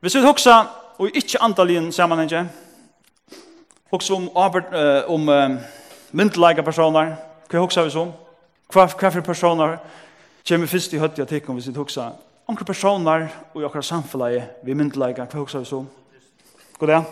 Hvis 0.00 0.14
vi 0.14 0.24
hoksa, 0.26 0.58
og 0.98 1.16
ikkje 1.16 1.40
antallien 1.40 1.92
sammenhenge, 1.92 2.42
hoksa 3.90 4.14
om, 4.14 4.28
uh, 4.34 5.14
om 5.14 5.28
uh, 5.28 5.54
myndelaga 6.12 6.62
personer, 6.62 7.14
hva 7.48 7.62
hoksa 7.62 7.84
vi 7.86 7.94
som? 7.94 8.12
Hva, 8.72 8.84
hva 8.86 9.10
for 9.14 9.24
personer 9.24 9.78
kommer 10.48 10.68
først 10.68 10.92
i 10.92 11.00
høtti 11.00 11.24
og 11.24 11.30
tikkum 11.30 11.56
hvis 11.56 11.70
vi 11.70 11.76
hoksa? 11.80 12.10
Onkre 12.48 12.66
personer 12.68 13.28
og 13.54 13.62
i 13.62 13.64
okra 13.64 13.80
vi 14.62 14.74
myndelaga, 14.74 15.24
hva 15.24 15.38
hoksa 15.38 15.58
vi 15.58 15.70
som? 15.70 15.88
God 16.78 16.88
dag. 16.88 17.04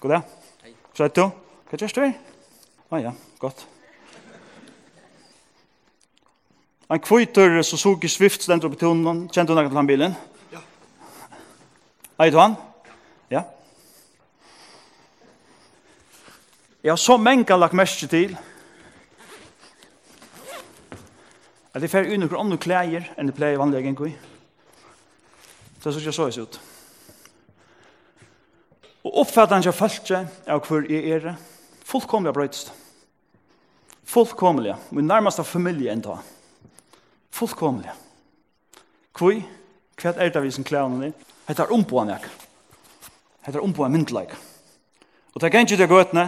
God 0.00 0.10
dag. 0.10 0.22
Hei. 0.62 0.74
Så 0.96 1.04
er 1.04 1.08
du? 1.08 1.28
Hva 1.68 1.76
gjør 1.76 1.94
du? 1.94 2.12
Ah, 2.90 3.02
ja, 3.02 3.12
godt. 3.38 3.66
En 6.90 6.98
kvitter 6.98 7.62
Suzuki 7.62 8.08
Swift 8.08 8.42
stendur 8.42 8.72
på 8.72 8.80
tunnen. 8.80 9.28
Kjente 9.30 9.52
du 9.52 9.58
noe 9.58 9.68
til 9.68 9.78
han 9.78 9.86
bilen? 9.86 10.14
Ja. 10.50 10.62
Eit 12.24 12.34
han? 12.34 12.56
Ja. 13.30 13.44
Jeg 16.82 16.90
har 16.90 16.98
så 16.98 17.14
mange 17.16 17.58
lagt 17.60 17.76
mest 17.78 18.02
til 18.10 18.34
at 21.70 21.84
jeg 21.84 21.92
fer 21.92 22.10
under 22.10 22.26
noen 22.26 22.40
andre 22.40 22.58
klæger 22.58 23.06
enn 23.14 23.30
det 23.30 23.36
pleier 23.36 23.60
vanlig 23.60 23.84
enn 23.86 23.94
kvi. 23.94 24.10
Det 25.78 25.92
synes 25.94 26.08
jeg 26.08 26.16
så 26.16 26.42
ut. 26.42 26.58
Og 29.06 29.22
oppfattet 29.22 29.54
han 29.54 29.62
ikke 29.62 29.78
følte 29.78 30.24
av 30.50 30.66
hvor 30.66 30.90
jeg 30.90 31.14
er 31.14 31.38
fullkomlig 31.86 32.34
brøytst. 32.34 32.74
Fullkomlig. 34.10 34.74
Min 34.90 35.06
nærmeste 35.06 35.46
familie 35.46 35.94
enn 35.94 36.02
da 36.02 36.18
fullkomlig. 37.40 37.92
Kvoi, 39.16 39.40
hva 40.00 40.12
er 40.16 40.32
det 40.32 40.42
vi 40.44 40.52
som 40.54 40.66
klævnene? 40.66 41.12
Hette 41.48 41.64
er 41.64 41.74
omboan 41.74 42.12
jeg. 42.12 42.30
Hette 43.46 43.58
er 43.58 43.64
omboan 43.64 43.92
myndelaik. 43.94 44.36
Og 45.34 45.40
det 45.40 45.50
er 45.50 45.64
ikke 45.64 45.78
det 45.78 45.90
gøtene, 45.90 46.26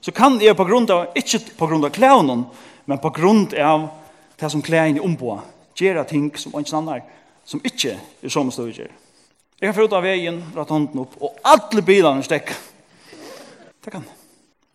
så 0.00 0.14
kan 0.14 0.38
jeg 0.40 0.56
på 0.56 0.66
grunn 0.66 0.86
av, 0.94 1.10
ikke 1.18 1.40
på 1.58 1.66
grunn 1.66 1.84
av 1.84 1.94
klævnen, 1.94 2.46
men 2.86 3.00
på 3.02 3.10
grunn 3.14 3.46
av 3.58 3.88
det 4.38 4.50
som 4.50 4.62
klævn 4.62 4.98
i 4.98 5.04
omboan, 5.04 5.42
gjøre 5.78 6.06
ting 6.08 6.30
som 6.38 6.54
ikke 6.58 6.76
annar, 6.78 7.02
som 7.44 7.62
ikke 7.64 7.96
er 7.98 8.32
som 8.32 8.50
stod 8.54 8.70
gjør. 8.72 8.92
Jeg 9.58 9.66
kan 9.66 9.74
få 9.74 9.88
ut 9.88 9.96
av 9.98 10.04
veien, 10.06 10.38
rett 10.54 10.70
hånden 10.70 11.02
opp, 11.02 11.16
og 11.18 11.40
alle 11.42 11.82
bilene 11.82 12.22
stekker. 12.22 12.54
Det 13.82 13.90
kan. 13.90 14.06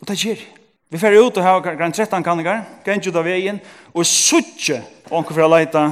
Og 0.02 0.10
det 0.10 0.20
gjør. 0.20 0.42
Vi 0.92 1.00
fer 1.02 1.16
ut 1.18 1.38
og 1.40 1.46
ha 1.46 1.54
grann 1.64 1.94
13 1.96 2.22
kanninger, 2.26 2.60
grann 2.84 3.02
ut 3.02 3.16
av 3.16 3.26
veien, 3.26 3.62
og 3.96 4.06
suttje 4.06 4.82
og 5.14 5.20
anker 5.22 5.38
for 5.38 5.46
å 5.46 5.52
leita 5.54 5.86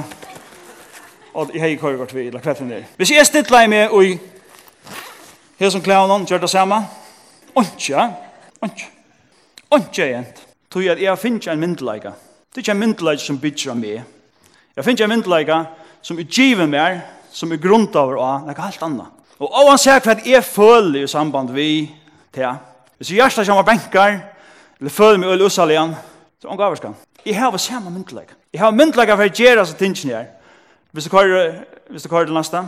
og 1.32 1.50
jeg 1.54 1.60
har 1.60 1.68
ikke 1.68 1.82
hørt 1.96 2.14
vi, 2.14 2.26
eller 2.26 2.40
kvetten 2.40 2.70
der. 2.70 2.82
Hvis 2.96 3.10
jeg 3.10 3.26
stittler 3.26 3.68
meg 3.70 3.92
og 3.94 4.18
her 5.58 5.70
som 5.70 5.82
klær 5.82 6.08
noen, 6.10 6.26
gjør 6.28 6.42
det 6.42 6.50
samme, 6.50 6.82
ikke, 7.56 8.02
ikke, 8.64 8.88
ikke 9.76 10.08
egentlig. 10.08 10.48
Tror 10.72 10.82
jeg 10.82 10.96
at 10.96 11.02
jeg 11.02 11.18
finner 11.18 11.52
en 11.52 11.60
myndeleika. 11.60 12.12
Det 12.50 12.60
er 12.60 12.64
ikke 12.64 12.74
en 12.74 12.82
myndeleika 12.82 13.24
som 13.24 13.38
bytter 13.40 13.70
av 13.70 13.80
meg. 13.80 14.02
Jeg 14.76 14.84
finner 14.84 15.04
en 15.06 15.12
myndeleika 15.14 15.58
som 16.02 16.18
er 16.18 16.28
givet 16.28 16.68
meg, 16.68 17.00
som 17.32 17.52
er 17.52 17.62
grunnt 17.62 17.96
over 17.96 18.18
å 18.18 18.26
og 18.26 18.50
noe 18.50 18.66
helt 18.66 18.84
annet. 18.88 19.24
Og 19.40 19.48
av 19.48 19.72
han 19.72 19.80
ser 19.80 20.04
hva 20.04 20.18
jeg 20.26 20.44
føler 20.44 21.04
i 21.04 21.08
samband 21.08 21.54
vi 21.54 21.70
til. 22.34 22.60
Hvis 22.98 23.10
jeg 23.10 23.22
gjør 23.22 23.38
det 23.38 23.46
som 23.48 23.62
er 23.62 23.68
benker, 23.68 24.20
eller 24.80 24.92
føler 24.92 25.18
meg 25.22 25.32
øl 25.32 25.48
ussaligen, 25.48 25.96
så 26.42 26.52
er 26.52 26.76
skal 26.76 26.92
han. 26.92 27.00
Jeg 27.24 27.40
har 27.40 27.56
samme 27.56 27.90
myndeleika. 27.90 28.41
Jeg 28.52 28.60
har 28.60 28.72
myndelaga 28.76 29.14
for 29.16 29.24
å 29.24 29.32
gjøre 29.32 29.64
så 29.64 29.76
tingene 29.80 30.12
her. 30.12 30.26
Hvis 30.92 31.06
du 31.08 31.10
kører, 31.14 31.54
hvis 31.88 32.04
du 32.04 32.08
kører 32.12 32.28
til 32.28 32.36
neste, 32.36 32.60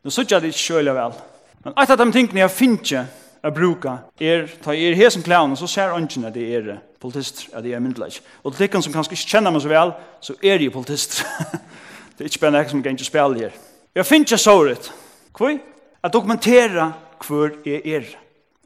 nå 0.00 0.12
sitter 0.12 0.36
jeg 0.36 0.42
det 0.46 0.52
ikke 0.54 0.62
kjølig 0.62 0.94
vel. 0.96 1.16
Men 1.64 1.74
et 1.82 1.90
av 1.92 1.98
de 2.00 2.06
tingene 2.14 2.40
jeg 2.40 2.52
finner 2.56 2.78
ikke 2.80 3.02
å 3.44 3.50
bruke, 3.52 3.96
er, 4.16 4.46
ta 4.64 4.72
er 4.72 4.96
her 4.96 5.10
som 5.12 5.24
klæven, 5.26 5.52
så 5.60 5.68
ser 5.68 5.92
ønsken 5.92 6.24
at 6.24 6.32
det 6.34 6.46
er 6.56 6.70
politist, 7.02 7.50
at 7.52 7.66
det 7.66 7.74
er 7.76 7.82
myndelaga. 7.84 8.22
Og 8.42 8.54
til 8.54 8.62
tikkene 8.62 8.86
som 8.86 8.94
kanskje 8.94 9.12
ikke 9.12 9.32
kjenner 9.34 9.52
meg 9.52 9.64
så 9.64 9.72
vel, 9.74 9.92
så 10.24 10.36
er 10.40 10.64
jeg 10.64 10.72
politist. 10.72 11.18
det 12.16 12.24
er 12.24 12.30
ikke 12.30 12.44
bare 12.46 12.54
noe 12.54 12.70
som 12.70 12.80
kan 12.86 12.96
ikke 12.96 13.08
spille 13.10 13.42
her. 13.42 13.58
Jeg 13.96 14.08
finner 14.08 14.30
ikke 14.30 14.40
så 14.40 14.54
rett. 14.64 14.88
Hvor? 15.36 15.58
At 16.00 16.14
dokumentera 16.16 16.86
hvor 17.26 17.52
jeg 17.66 17.82
er. 17.84 18.08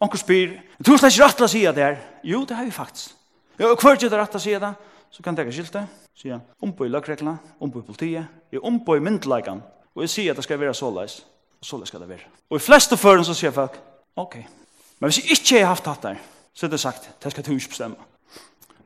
Onker 0.00 0.22
spyr, 0.22 0.54
du 0.78 0.92
er 0.92 1.02
slett 1.02 1.16
ikke 1.16 1.26
rett 1.26 1.42
til 1.42 1.48
å 1.48 1.50
si 1.50 1.64
det 1.66 1.82
her. 1.82 1.98
Jo, 2.22 2.44
det 2.46 2.56
har 2.56 2.68
vi 2.68 2.78
faktisk. 2.78 3.18
Jo, 3.58 3.74
hvor 3.74 3.96
er 3.96 4.00
det 4.06 4.22
rett 4.22 4.32
til 4.36 4.38
å 4.38 4.44
si 4.46 4.54
det? 4.54 4.72
så 5.10 5.22
kan 5.22 5.36
jeg 5.36 5.46
ikke 5.46 5.56
skilte, 5.56 5.86
sier 6.14 6.36
han, 6.36 6.42
ombå 6.62 6.86
i 6.86 6.92
løgreglene, 6.92 7.38
ombå 7.60 7.82
i 7.82 7.86
politiet, 7.86 8.26
jeg 8.52 8.62
ombå 8.62 8.96
i 8.96 9.04
myndeleikene, 9.04 9.62
og 9.94 10.02
jeg 10.02 10.10
sier 10.10 10.32
at 10.32 10.38
det 10.38 10.44
skal 10.46 10.60
være 10.60 10.74
såleis, 10.74 11.20
og 11.60 11.66
såleis 11.66 11.88
skal 11.88 12.00
det 12.00 12.08
være. 12.08 12.28
Og 12.50 12.56
i 12.56 12.64
fleste 12.64 12.96
føren 12.96 13.24
så 13.24 13.34
sier 13.34 13.54
folk, 13.54 13.78
ok, 14.16 14.36
men 15.00 15.10
hvis 15.10 15.18
jeg 15.18 15.38
ikke 15.38 15.64
har 15.64 15.74
haft 15.74 15.86
hatt 15.86 16.02
der, 16.02 16.20
så 16.54 16.66
er 16.66 16.70
det 16.70 16.80
sagt, 16.80 17.10
det 17.24 17.32
skal 17.32 17.44
du 17.44 17.52
ikke 17.52 17.68
bestemme. 17.68 17.96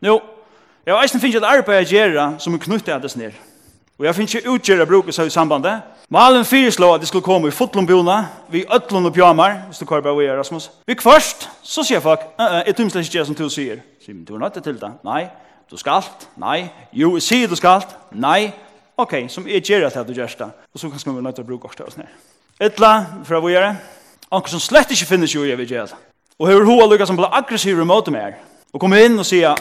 Nå, 0.01 0.21
jeg 0.87 0.95
har 0.95 1.03
eisen 1.03 1.21
finnet 1.21 1.41
et 1.41 1.49
arbeid 1.49 1.91
jeg 1.91 2.13
gjør 2.13 2.39
som 2.39 2.55
er 2.55 2.63
knyttet 2.63 2.93
av 2.95 3.03
det 3.03 3.11
snir. 3.11 3.37
Og 3.99 4.05
jeg 4.05 4.15
finner 4.15 4.37
ikke 4.37 4.51
utgjøre 4.51 5.13
seg 5.13 5.27
i 5.27 5.31
sambandet. 5.31 5.83
Malen 6.11 6.45
fyreslå 6.45 6.95
at 6.95 7.01
det 7.01 7.09
skulle 7.09 7.25
komme 7.25 7.49
i 7.49 7.55
fotlombjona, 7.55 8.17
vi 8.51 8.65
øtlån 8.75 9.07
og 9.07 9.15
pjamar, 9.15 9.55
hvis 9.69 9.79
du 9.79 9.85
korber 9.85 10.15
vi 10.19 10.27
er, 10.27 10.37
Rasmus. 10.37 10.71
Vi 10.87 10.95
kvørst, 10.95 11.49
så 11.63 11.83
sier 11.83 12.01
folk, 12.01 12.21
uh 12.21 12.45
-uh, 12.45 12.67
jeg 12.67 12.77
tømmer 12.77 12.99
ikke 12.99 13.19
det 13.19 13.27
som 13.27 13.35
du 13.35 13.49
sier. 13.49 13.79
Sier, 14.05 14.15
men 14.15 14.25
du 14.25 14.35
er 14.35 14.39
nødt 14.39 14.65
til 14.65 14.81
det. 14.81 14.93
Nei, 15.05 15.29
Du 15.71 15.77
skalt? 15.81 16.29
Nei. 16.37 16.69
Jo, 16.93 17.15
jeg 17.17 17.25
sier 17.25 17.51
du 17.51 17.57
skalt? 17.57 17.97
Nei. 18.13 18.53
Ok, 18.97 19.17
som 19.29 19.47
jeg 19.49 19.65
gjør 19.65 19.89
at 19.89 20.07
du 20.07 20.13
gjør 20.15 20.35
det. 20.39 20.51
Og 20.75 20.81
så 20.81 20.91
kan 20.91 21.17
vi 21.17 21.23
nødt 21.23 21.35
til 21.35 21.45
å 21.45 21.49
bruke 21.49 21.69
oss 21.69 21.77
til 21.77 21.87
oss 21.87 21.97
ned. 21.99 22.11
Etla, 22.63 23.23
fra 23.27 23.41
hvor 23.43 23.51
gjør 23.51 23.67
det? 23.67 23.77
Anker 24.31 24.55
som 24.55 24.63
slett 24.63 24.93
ikke 24.95 25.09
finnes 25.09 25.35
jo 25.35 25.45
jeg 25.45 25.59
vil 25.59 25.71
gjøre 25.71 25.91
det. 25.91 26.03
Og 26.39 26.49
hører 26.49 26.67
hun 26.67 26.91
lukket 26.91 27.09
som 27.09 27.19
blir 27.19 27.33
aggressiv 27.35 27.81
i 27.81 27.87
møte 27.87 28.15
med 28.15 28.23
her. 28.23 28.37
Og 28.73 28.81
kommer 28.83 29.03
inn 29.03 29.19
og 29.19 29.27
sier, 29.27 29.59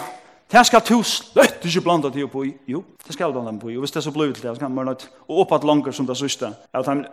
det 0.53 0.65
skal 0.67 0.81
du 0.85 0.95
slett 1.05 1.65
ikke 1.65 1.81
blanda 1.85 2.09
til 2.13 2.27
på. 2.29 2.45
Jo, 2.69 2.83
det 3.05 3.13
skal 3.13 3.33
du 3.33 3.39
blanda 3.39 3.59
på. 3.61 3.69
i. 3.69 3.77
Og 3.77 3.85
hvis 3.85 3.91
det 3.91 4.01
er 4.01 4.07
så 4.07 4.13
blod 4.13 4.33
til 4.33 4.43
det, 4.43 4.55
så 4.55 4.61
kan 4.61 4.71
man 4.71 4.85
nødt 4.85 5.09
og 5.27 5.45
oppad 5.45 5.65
langer 5.65 5.91
som 5.91 6.07
det 6.07 6.17
sørste. 6.17 6.53
At 6.73 6.85
han, 6.85 7.05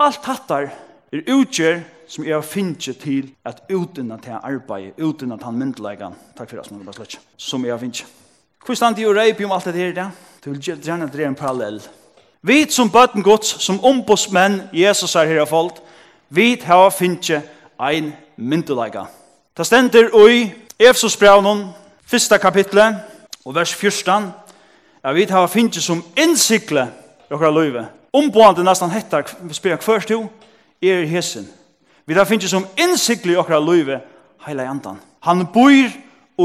alt 0.00 0.24
hattar 0.26 0.70
er 1.12 1.34
utgjør 1.34 1.80
som 2.08 2.24
jeg 2.24 2.44
finner 2.44 2.94
til 3.00 3.34
at 3.44 3.62
uten 3.70 4.10
til 4.22 4.32
arbeid, 4.32 4.92
arbeider, 4.98 5.18
til 5.18 5.44
han 5.44 5.58
myndelegger. 5.58 6.12
Takk 6.36 6.50
for 6.50 6.56
det, 6.56 7.18
som 7.36 7.64
jeg 7.64 7.72
har 7.72 7.78
finnet. 7.78 8.06
Hvor 8.66 8.74
stand 8.74 8.98
jo 8.98 9.14
reip 9.14 9.40
om 9.44 9.52
alt 9.52 9.64
det 9.64 9.74
her 9.74 9.92
da? 9.92 10.10
Du 10.44 10.50
vil 10.50 10.60
gjerne 10.60 11.08
dreie 11.08 11.28
en 11.28 11.34
parallell. 11.34 11.80
Vi 12.42 12.70
som 12.70 12.90
bøten 12.90 13.22
gods, 13.22 13.62
som 13.62 13.84
ombudsmenn, 13.84 14.62
Jesus 14.72 15.14
er 15.14 15.24
her 15.24 15.44
folk, 15.44 15.80
vi 16.30 16.60
har 16.64 16.90
finnet 16.90 17.42
ein 17.80 18.12
myndelega. 18.36 19.04
Det 19.56 19.66
stender 19.66 20.28
i 20.28 20.52
Efsos 20.78 21.16
braunen, 21.16 21.68
fyrsta 22.06 22.36
kapitlet, 22.38 22.96
og 23.44 23.54
vers 23.54 23.74
14, 23.74 24.32
ja, 25.04 25.12
vi 25.12 25.24
har 25.24 25.46
finnje 25.46 25.80
som 25.80 26.04
innsikle 26.16 26.88
i 27.30 27.34
okra 27.34 27.50
løyve. 27.50 27.86
Omboende 28.12 28.64
nesten 28.64 28.90
hettar, 28.90 29.26
vi 29.40 29.54
spyrir 29.54 29.80
hver 29.82 30.00
stu, 30.00 30.28
er 30.82 31.06
hesen. 31.06 31.48
Vi 32.06 32.14
har 32.14 32.24
finnje 32.24 32.48
som 32.48 32.66
innsikle 32.78 33.32
i 33.32 33.36
okra 33.36 33.58
løyve, 33.60 34.00
heila 34.46 34.62
i 34.62 34.70
andan. 34.70 35.00
Han 35.20 35.46
bor 35.46 35.70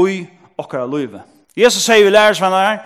i 0.08 0.26
okra 0.58 0.86
løyve. 0.86 1.22
Jesus 1.56 1.84
sier 1.86 2.04
vi 2.04 2.10
lærer 2.10 2.34
svann 2.34 2.52
her, 2.52 2.78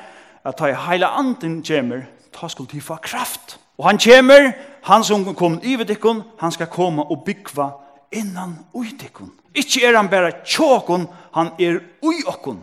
at 0.44 0.56
ta 0.56 0.68
i 0.68 0.76
heila 0.76 1.14
anden 1.18 1.62
kjemer, 1.64 2.04
ta 2.32 2.48
skuld 2.48 2.68
til 2.68 2.82
få 2.84 2.98
kraft. 3.02 3.58
Og 3.78 3.87
han 3.88 3.98
kjemer, 3.98 4.52
han 4.84 5.04
som 5.04 5.25
kom 5.34 5.60
i 5.62 5.76
vedikon, 5.78 6.22
han 6.40 6.52
skal 6.52 6.66
komme 6.66 7.02
og 7.02 7.22
byggva 7.25 7.70
innan 8.12 8.58
uidikon. 8.72 9.32
Ikke 9.54 9.84
er 9.87 9.96
han 9.96 10.08
bare 10.08 10.32
tjåkon, 10.44 11.08
han 11.34 11.52
er 11.58 11.80
uiokon. 12.02 12.62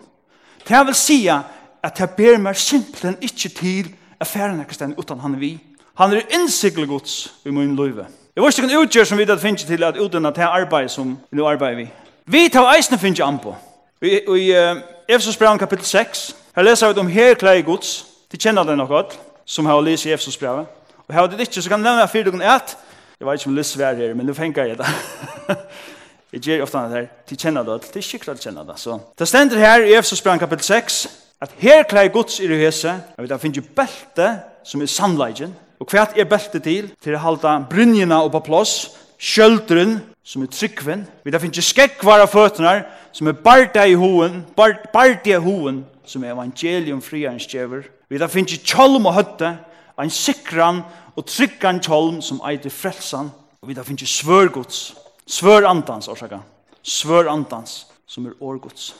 Det 0.67 0.85
vil 0.85 0.95
sige 0.95 1.41
at 1.83 1.99
jeg 1.99 2.09
ber 2.09 2.37
meg 2.37 2.57
simpelthen 2.57 3.17
ikke 3.21 3.49
til 3.49 3.95
affæren 4.19 4.57
jeg 4.59 4.67
kan 4.67 4.93
utan 4.97 5.19
han 5.19 5.33
er 5.33 5.39
vi. 5.39 5.59
Han 5.97 6.13
er 6.13 6.21
innsikkel 6.33 6.87
gods 6.87 7.33
i 7.45 7.49
min 7.49 7.75
løyve. 7.75 8.05
Jeg 8.35 8.43
var 8.43 8.49
ikke 8.49 8.63
en 8.63 8.77
utgjør 8.77 9.03
som 9.03 9.17
vi 9.17 9.23
hadde 9.23 9.41
finnet 9.41 9.59
til 9.59 9.83
at 9.83 9.97
uten 9.97 10.25
at 10.25 10.37
jeg 10.37 10.47
arbeider 10.47 10.87
som 10.87 11.17
vi 11.31 11.41
arbeider 11.41 11.75
vi. 11.75 11.89
Vi 12.25 12.49
tar 12.49 12.73
eisene 12.75 12.97
finnet 12.99 13.21
an 13.23 13.39
på. 13.39 13.55
I, 14.01 14.19
i 14.27 14.51
uh, 14.51 14.81
Efesos 15.07 15.37
brev 15.37 15.57
kapitel 15.59 15.85
6, 15.85 16.35
her 16.55 16.63
leser 16.63 16.91
vi 16.91 16.99
om 16.99 17.07
herklei 17.07 17.61
gods, 17.61 18.05
de 18.31 18.37
kjenner 18.37 18.63
det 18.67 18.75
nok 18.77 18.89
godt, 18.89 19.19
som 19.45 19.65
har 19.65 19.81
lyst 19.81 20.05
i 20.05 20.11
Efesos 20.11 20.37
brev. 20.37 20.65
Og 21.07 21.13
her 21.13 21.27
det 21.27 21.39
ikke, 21.39 21.61
så 21.61 21.69
kan 21.69 21.79
jeg 21.79 21.87
nevne 21.87 22.07
fire 22.07 22.25
dukene 22.27 22.55
et, 22.55 22.77
jeg 23.19 23.27
vet 23.27 23.39
ikke 23.39 23.49
om 23.49 23.55
lyst 23.55 23.71
svær 23.71 23.95
her, 23.95 24.13
men 24.13 24.25
nu 24.25 24.33
fenger 24.33 24.65
jeg 24.65 24.77
det. 24.77 24.87
jeg 26.33 26.41
gjør 26.45 26.63
ofte 26.65 26.77
det 26.77 26.91
her, 26.91 27.05
de 27.29 27.35
kjenner 27.35 27.63
det, 27.63 27.93
de 27.93 28.01
skikkelig 28.01 28.39
kjenner 28.39 28.63
det. 28.67 28.79
Så. 28.79 28.99
Det 29.19 29.27
stender 29.27 29.57
her 29.57 29.85
i 29.85 29.93
Efesos 29.95 30.21
brev 30.21 30.39
kapitel 30.39 30.65
6, 30.65 31.07
at 31.41 31.55
herklei 31.57 32.07
gods 32.07 32.39
i 32.39 32.47
det 32.47 32.59
hese, 32.59 32.97
jeg 33.15 33.23
vet, 33.23 33.31
han 33.31 33.39
finner 33.39 33.61
jo 33.61 33.69
belte 33.75 34.27
som 34.65 34.81
er 34.81 34.91
sannleggen, 34.91 35.55
og 35.79 35.87
hva 35.91 36.07
er 36.15 36.27
belte 36.27 36.59
til? 36.59 36.91
Til 37.03 37.15
å 37.15 37.23
halda 37.23 37.61
brynjena 37.69 38.19
opp 38.25 38.35
på 38.35 38.43
plass, 38.49 38.75
kjøldren, 39.19 39.99
som 40.25 40.41
er 40.41 40.49
tryggven. 40.49 41.05
Vi 41.23 41.31
da 41.31 41.39
finnes 41.41 41.69
skekkvar 41.69 42.23
av 42.23 42.31
føttene 42.33 42.79
som 43.13 43.29
er 43.29 43.37
barda 43.37 43.85
i 43.85 43.93
hoen, 43.99 44.41
barda 44.57 45.29
i 45.29 45.37
hoen, 45.39 45.83
som 46.05 46.23
er 46.23 46.33
evangelium 46.33 47.01
friarens 47.01 47.45
djever. 47.49 47.85
Vi 48.09 48.17
da 48.21 48.27
finnes 48.29 48.61
kjolm 48.65 49.05
og 49.05 49.15
høtte, 49.15 49.55
en 50.01 50.11
sikran 50.11 50.81
og 51.15 51.27
tryggan 51.29 51.79
kjolm 51.83 52.19
som 52.25 52.41
eitir 52.45 52.73
frelsan. 52.73 53.29
Og 53.61 53.69
vi 53.69 53.77
da 53.77 53.85
finnes 53.85 54.11
svørgods, 54.19 54.81
svør 55.25 55.69
antans, 55.69 56.09
orsaka, 56.11 56.41
svør 56.83 57.31
antans, 57.31 57.85
som 58.05 58.27
er 58.27 58.35
årgods. 58.41 58.93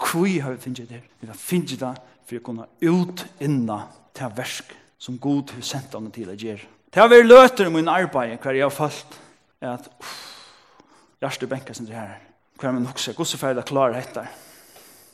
Kvui 0.00 0.38
har 0.44 0.54
vi 0.54 0.62
finnes 0.68 0.88
det? 0.88 1.02
Vi 1.20 1.28
da 1.28 1.36
finnes 1.36 1.76
det 1.80 1.92
for 2.26 2.38
å 2.38 2.44
kunne 2.44 2.68
ut 2.84 3.24
inna 3.40 3.82
til 4.16 4.32
versk 4.36 4.72
som 4.98 5.18
god 5.20 5.52
har 5.56 5.64
sendt 5.64 5.92
han 5.96 6.08
til 6.12 6.32
å 6.32 6.36
gjøre. 6.36 6.64
Det 6.92 7.02
har 7.02 7.12
vært 7.12 7.28
løter 7.28 7.68
i 7.68 7.72
min 7.74 7.92
arbeid 7.92 8.38
hver 8.40 8.56
jeg 8.56 8.64
har 8.64 8.72
falt. 8.72 9.18
At, 9.60 9.88
uff, 10.00 10.35
Lars 11.26 11.38
du 11.38 11.46
bänka 11.46 11.74
sin 11.74 11.86
det 11.86 11.92
här. 11.92 12.18
Kvar 12.58 12.72
men 12.72 12.86
också 12.86 13.12
gossefärda 13.12 13.62
klar 13.62 13.92
hettar. 13.92 14.28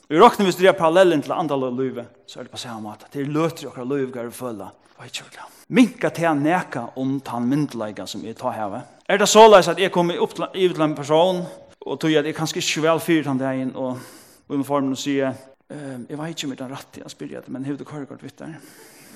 Vi 0.08 0.18
råknar 0.18 0.44
hvis 0.44 0.56
det 0.56 0.66
er 0.68 0.72
parallellen 0.76 1.22
til 1.22 1.32
andre 1.32 1.56
løyve, 1.56 2.04
så 2.26 2.40
er 2.40 2.44
det 2.44 2.52
på 2.52 2.58
samme 2.60 2.82
måte. 2.84 3.06
Det 3.12 3.22
er 3.22 3.30
løter 3.32 3.70
og 3.72 3.86
løyve 3.86 4.12
gør 4.12 4.26
vi 4.28 4.30
følge. 4.30 4.66
Og 4.98 5.06
ikke. 5.06 5.46
Minka 5.68 6.08
til 6.08 6.26
han 6.26 6.42
neka 6.44 6.82
om 6.96 7.20
tan 7.20 7.48
myndleika 7.48 8.06
som 8.06 8.24
jeg 8.24 8.36
tar 8.36 8.52
heve. 8.52 8.82
Er 9.08 9.16
det 9.16 9.28
såleis 9.28 9.68
at 9.68 9.80
jeg 9.80 9.92
kommer 9.92 10.20
opp 10.20 10.34
til 10.34 10.82
en 10.82 10.94
person, 10.94 11.46
og 11.80 12.00
tog 12.00 12.12
at 12.12 12.26
jeg 12.26 12.34
kanskje 12.34 12.60
ikke 12.60 12.82
vel 12.82 13.00
fyrt 13.00 13.26
han 13.26 13.40
deg 13.40 13.72
og 13.74 13.98
uniformen 14.48 14.92
og 14.92 14.98
sier, 14.98 15.32
ehm 15.70 16.06
jag 16.10 16.18
vet 16.18 16.28
inte 16.28 16.46
om 16.46 16.56
det 16.56 16.64
är 16.64 16.68
rätt 16.68 16.98
jag 17.00 17.10
spyr 17.10 17.42
men 17.46 17.64
hur 17.64 17.76
det 17.76 17.84
kör 17.84 18.04
kort 18.04 18.22
vitt 18.22 18.38
der. 18.38 18.60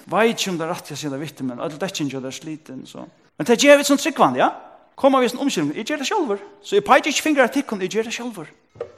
Vet 0.05 0.41
ikke 0.41 0.51
om 0.51 0.59
det 0.59 0.65
är 0.65 0.69
rätt 0.69 0.91
jag 0.91 0.99
säger 0.99 1.13
det 1.13 1.21
vitt 1.21 1.41
men 1.41 1.61
alt 1.61 1.81
det 1.81 1.97
känns 1.97 2.13
det 2.13 2.27
er 2.27 2.31
sliten 2.31 2.87
så. 2.87 3.05
Men 3.37 3.47
det 3.47 3.63
ger 3.63 3.77
vi 3.77 3.85
sånt 3.85 4.01
sekvand, 4.01 4.37
ja? 4.37 4.51
Kom 4.97 5.15
av 5.15 5.23
en 5.23 5.39
omkring, 5.45 5.75
jeg 5.77 5.85
gjør 5.85 6.01
det 6.01 6.07
selv. 6.09 6.39
Så 6.65 6.79
jeg 6.79 6.85
peiter 6.85 7.13
ikke 7.13 7.23
fingre 7.23 7.49
til 7.53 7.65
henne, 7.69 7.85
jeg 7.85 7.93
gjør 7.93 8.07
det 8.09 8.15
selv. 8.15 8.39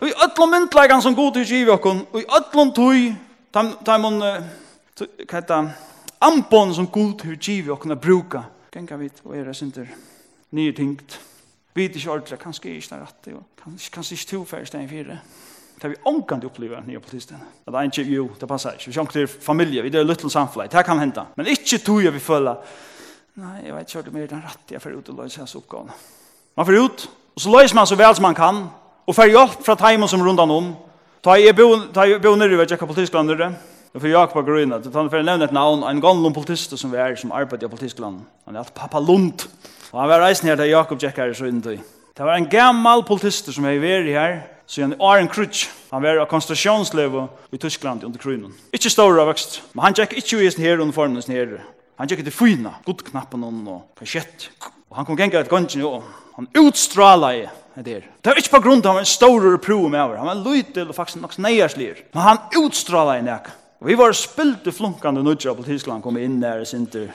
Og 0.00 0.06
i 0.06 0.14
ødlom 0.14 0.52
myndlegene 0.54 1.02
som 1.02 1.14
god 1.14 1.32
til 1.34 1.46
givet 1.46 1.84
henne, 1.84 2.04
og 2.12 2.20
i 2.20 2.28
ødlom 2.38 2.72
tog, 2.72 3.72
da 3.86 3.96
man, 3.98 4.20
hva 4.22 5.40
heter, 5.40 5.72
ambon 6.20 6.74
som 6.74 6.86
god 6.86 7.16
til 7.22 7.38
givet 7.38 7.82
henne 7.82 7.96
bruka. 7.98 8.44
Genga 8.72 8.98
vidt, 9.00 9.22
og 9.24 9.34
er 9.36 9.48
det 9.50 9.56
synder, 9.56 9.90
nye 10.54 10.72
tingt. 10.72 11.18
Vidt 11.74 11.96
ikke 11.96 12.10
ordentlig, 12.10 12.38
kanskje 12.38 12.76
ikke 12.76 12.94
det 12.94 13.00
rette, 13.02 13.34
kanskje 13.92 14.14
ikke 14.14 14.30
tilfærdig 14.30 14.66
stedet 14.66 14.90
fire. 14.90 15.18
Det 15.78 15.82
har 15.82 15.88
vi 15.88 15.98
ångkant 16.10 16.44
opplevd 16.44 16.86
nye 16.86 17.00
på 17.00 17.10
tidsdagen. 17.10 17.42
Det 17.66 17.74
er 17.74 17.90
ikke, 17.90 18.02
jo, 18.10 18.30
det 18.40 18.48
passer 18.48 18.74
ikke. 18.74 18.86
Vi 18.86 18.92
kjenner 18.92 19.12
til 19.14 19.26
familie, 19.26 19.82
vi 19.82 19.90
er 19.94 20.06
lyttel 20.06 20.30
samfunn, 20.30 20.66
det 20.70 20.84
kan 20.86 20.98
hende. 20.98 21.26
Men 21.36 21.46
ikke 21.46 21.78
tog 21.78 22.02
jeg 22.04 22.14
vi 22.14 22.22
føler, 22.22 22.56
Nei, 23.38 23.60
jeg 23.68 23.74
vet 23.76 23.92
ikke 23.92 24.10
om 24.10 24.16
det 24.16 24.22
er 24.24 24.30
den 24.32 24.42
rette 24.42 24.74
jeg 24.74 24.82
får 24.82 24.94
ut 24.98 25.08
og 25.12 25.18
løse 25.20 25.38
hans 25.38 25.54
oppgavene. 25.54 25.94
Man 26.58 26.66
får 26.66 26.78
ut, 26.82 27.02
og 27.36 27.42
så 27.44 27.52
løser 27.52 27.76
man 27.78 27.86
så 27.86 27.98
vel 28.00 28.16
som 28.18 28.24
man 28.26 28.34
kan, 28.34 28.56
og 29.06 29.14
får 29.14 29.30
hjelp 29.30 29.60
fra 29.62 29.76
teimen 29.78 30.10
som 30.10 30.24
rundt 30.26 30.42
om. 30.42 30.72
Ta 31.22 31.36
jeg 31.38 31.54
bo, 31.54 31.68
ta 31.94 32.08
bo 32.18 32.32
nere, 32.34 32.58
ved 32.58 32.74
jeg 32.74 32.80
hva 32.82 33.22
nere, 33.22 33.52
og 33.94 34.02
får 34.02 34.10
Jakob 34.10 34.34
på 34.40 34.42
Grøyna, 34.48 34.80
det 34.82 34.90
tar 34.90 35.06
for 35.06 35.22
å 35.22 35.22
nevne 35.22 35.46
et 35.46 35.54
navn, 35.54 35.86
en 35.86 36.02
gammel 36.02 36.34
politist 36.34 36.74
som 36.74 36.90
vi 36.90 36.98
er, 36.98 37.14
som 37.14 37.30
arbeider 37.30 37.70
i 37.70 37.70
Politiskland. 37.70 38.18
Han 38.46 38.58
er 38.58 38.64
alt 38.64 38.74
pappa 38.74 38.98
Lund. 38.98 39.46
Og 39.92 40.02
han 40.02 40.10
var 40.10 40.26
reisen 40.26 40.50
her 40.50 40.58
til 40.58 40.72
Jakob 40.72 40.98
Jack 41.02 41.22
her 41.22 41.30
i 41.30 41.38
Søyndøy. 41.38 41.78
Det 42.18 42.26
var 42.26 42.34
en 42.34 42.50
gammal 42.50 43.06
politist 43.06 43.52
som 43.54 43.64
er 43.64 43.78
i 43.78 43.82
veri 43.82 44.18
her, 44.18 44.40
så 44.66 44.82
han 44.82 44.98
er 44.98 45.22
en 45.22 45.30
Krutsch. 45.30 45.70
Han 45.94 46.02
var 46.02 46.18
av 46.18 46.26
konsentrasjonsleve 46.28 47.28
i 47.54 47.62
Tyskland 47.62 48.02
under 48.04 48.18
krøynen. 48.18 48.52
Ikke 48.74 48.90
stor 48.90 49.14
av 49.14 49.30
vokst, 49.30 49.62
men 49.72 49.86
han 49.86 49.96
gikk 49.96 50.18
ikke 50.18 50.42
i 50.42 50.50
sin 50.50 50.66
her 50.66 50.82
uniformen 50.82 51.22
formen 51.22 51.38
her. 51.38 51.60
Han 51.98 52.06
gikk 52.06 52.22
til 52.22 52.34
fyna, 52.34 52.76
godknappen 52.86 53.42
hon 53.42 53.62
og 53.66 53.98
kasjett. 53.98 54.50
Og 54.88 55.00
han 55.00 55.06
kom 55.06 55.16
genga 55.18 55.40
et 55.42 55.50
gangen 55.50 55.82
og 55.88 56.04
han 56.36 56.46
utstrala 56.60 57.32
i 57.34 57.40
det 57.74 57.84
der. 57.88 58.04
Det 58.22 58.30
var 58.30 58.38
ikke 58.38 58.54
på 58.54 58.60
grunn 58.62 58.82
av 58.84 58.92
han 58.92 59.00
var 59.00 59.06
en 59.06 59.10
stor 59.10 59.46
pro 59.62 59.78
med 59.90 60.00
over. 60.04 60.20
Han 60.20 60.30
var 60.30 60.44
lytel 60.44 60.86
og 60.86 60.94
faktisk 60.94 61.18
nok 61.22 61.34
sneierslir. 61.34 62.04
Men 62.14 62.22
han 62.22 62.44
utstrala 62.60 63.18
i 63.18 63.24
nek. 63.26 63.50
Og 63.82 63.90
vi 63.90 63.96
var 63.98 64.14
spilt 64.14 64.66
i 64.66 64.74
flunkande 64.74 65.24
nudja 65.26 65.54
på 65.54 65.66
Tyskland 65.66 66.02
kom 66.02 66.20
inn 66.22 66.38
der 66.42 66.62
i 66.62 66.70
sinter. 66.70 67.10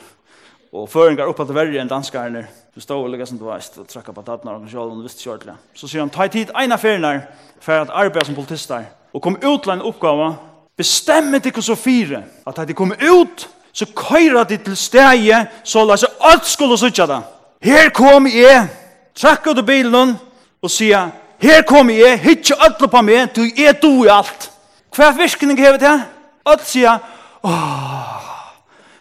Og 0.75 0.89
føringar 0.91 1.31
oppa 1.31 1.47
til 1.47 1.55
verre 1.55 1.79
enn 1.79 1.91
danskarne. 1.91 2.43
Du 2.75 2.83
stod 2.83 3.05
og 3.05 3.11
lukka 3.13 3.27
som 3.29 3.39
du 3.39 3.47
veist 3.47 3.79
og 3.79 3.87
trakka 3.87 4.11
på 4.11 4.23
tatnar 4.27 4.59
og 4.59 4.67
sjål 4.67 4.95
og 4.97 5.03
visst 5.05 5.23
kjørtla. 5.23 5.55
Så 5.77 5.87
sier 5.87 6.03
han, 6.03 6.11
ta 6.11 6.27
i 6.27 6.33
tid 6.33 6.51
eina 6.59 6.75
ferinar 6.81 7.27
for 7.63 7.85
at 7.85 7.91
arbeid 8.03 8.27
som 8.27 8.35
politistar. 8.35 8.89
Og 9.13 9.23
kom 9.23 9.39
ut 9.39 9.63
til 9.63 9.75
en 9.75 9.87
oppgave, 9.87 10.33
bestemmet 10.75 11.45
ikke 11.45 11.63
så 11.63 11.75
fire 11.79 12.25
at 12.43 12.63
de 12.67 12.75
kom 12.75 12.91
ut 12.91 13.47
så 13.73 13.85
køyra 13.95 14.43
de 14.43 14.57
til 14.57 14.77
steget, 14.77 15.47
så 15.63 15.85
la 15.85 15.97
seg 15.97 16.09
alt 16.21 16.45
skulle 16.45 16.77
sutja 16.77 17.07
da. 17.09 17.21
Her 17.63 17.89
kom 17.89 18.27
jeg, 18.27 18.67
trakk 19.15 19.47
ut 19.49 19.65
bilen 19.65 20.15
og 20.61 20.71
sier, 20.71 21.09
her 21.41 21.63
kom 21.67 21.89
jeg, 21.89 22.19
hitje 22.21 22.55
alt 22.61 22.83
på 22.91 23.01
meg, 23.01 23.31
du 23.35 23.41
er 23.41 23.73
du 23.81 24.03
i 24.03 24.11
alt. 24.11 24.51
Hva 24.93 25.09
er 25.09 25.17
virkning 25.17 25.59
hever 25.59 25.81
jeg? 25.81 26.03
Alt 26.45 26.67
sier, 26.67 26.99
åh, 27.43 28.29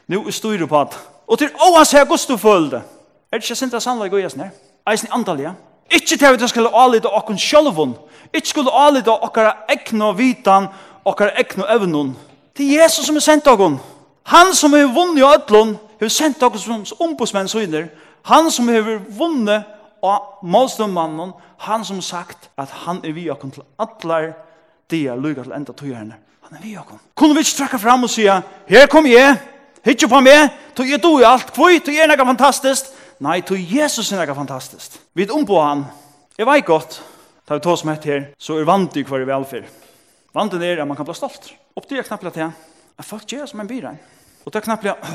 nu 0.08 0.22
er 0.26 0.32
styrer 0.32 0.66
på 0.66 0.80
alt. 0.80 0.96
Og 1.28 1.38
til 1.38 1.52
åh, 1.60 1.84
sier 1.84 2.06
jeg 2.06 2.24
du 2.28 2.36
føler 2.36 2.70
det. 2.70 2.82
Er 3.32 3.38
det 3.38 3.44
ikke 3.44 3.56
sint 3.56 3.74
av 3.74 3.80
sannlag 3.80 4.12
og 4.12 4.20
jæsner? 4.20 4.50
Eisen 4.90 5.08
i 5.08 5.14
antallet, 5.14 5.54
Ikke 5.90 6.16
til 6.16 6.26
at 6.26 6.42
vi 6.42 6.48
skulle 6.48 6.68
avlite 6.68 7.06
okken 7.06 7.38
sjølvun. 7.38 7.94
Ikke 8.34 8.48
skulle 8.48 8.70
avlite 8.70 9.10
okkara 9.10 9.52
egnu 9.68 10.12
vitan, 10.12 10.66
okkara 11.04 11.30
egnu 11.38 11.64
evnun. 11.68 12.16
Det 12.58 12.66
er 12.66 12.82
Jesus 12.82 13.06
som 13.06 13.16
er 13.16 13.20
sendt 13.20 13.46
okken. 13.46 13.80
Han 14.24 14.54
som 14.54 14.72
har 14.72 14.86
vunnet 14.94 15.22
i 15.22 15.26
ötlån 15.26 15.76
har 16.00 16.08
sendt 16.08 16.42
oss 16.42 16.64
som 16.64 16.84
ombudsmenn 16.98 17.48
syner. 17.48 17.88
Han 18.22 18.50
som 18.50 18.68
har 18.68 19.00
vunnet 19.18 19.66
av 20.02 20.38
målståndmannen. 20.42 21.32
Han 21.58 21.84
som 21.84 22.02
sagt 22.02 22.50
at 22.58 22.70
han 22.84 23.00
er 23.04 23.12
vi 23.12 23.28
akon 23.30 23.50
til 23.50 23.62
atler 23.78 24.32
det 24.90 25.06
er 25.08 25.16
lykke 25.16 25.46
til 25.46 25.54
enda 25.56 25.72
tøyerne. 25.72 26.18
Han 26.42 26.58
er 26.58 26.62
vi 26.62 26.74
akon. 26.76 27.00
Kunne 27.14 27.34
vi 27.34 27.44
ikke 27.46 27.56
trekke 27.62 27.78
fram 27.78 28.02
og 28.04 28.10
sige, 28.10 28.34
her 28.68 28.86
kom 28.90 29.06
jeg, 29.06 29.38
hitje 29.84 30.08
på 30.08 30.20
meg, 30.20 30.50
tog 30.76 30.90
jeg 30.90 31.00
do 31.02 31.14
i 31.20 31.24
alt, 31.24 31.52
kvøy, 31.54 31.78
tog 31.80 31.94
jeg 31.96 32.10
nekka 32.10 32.26
fantastisk. 32.28 32.90
Nei, 33.22 33.40
tog 33.46 33.56
Jesus 33.56 34.10
er 34.12 34.20
nekka 34.20 34.36
fantastisk. 34.36 34.98
Vi 35.14 35.24
er 35.24 35.32
ombå 35.32 35.60
han. 35.62 35.86
Jeg 36.38 36.48
vet 36.48 36.66
godt, 36.66 36.98
tar 37.48 37.60
vi 37.60 37.64
tås 37.64 37.84
med 37.88 38.04
her, 38.04 38.26
så 38.38 38.58
er 38.58 38.68
vant 38.68 38.96
i 38.96 39.06
hver 39.06 39.24
velferd. 39.28 39.70
Vant 40.34 40.54
er 40.54 40.82
at 40.82 40.88
man 40.88 40.96
kan 40.96 41.08
bli 41.08 41.16
stolt. 41.16 41.52
Oppdyr 41.76 42.02
jeg 42.02 42.08
knappt 42.10 42.34
til 42.34 42.52
at 43.02 43.08
folk 43.08 43.26
gjør 43.26 43.50
som 43.50 43.62
en 43.62 43.70
byrein. 43.70 43.98
Og 44.44 44.52
det 44.52 44.60
er 44.60 44.66
knappt, 44.66 45.10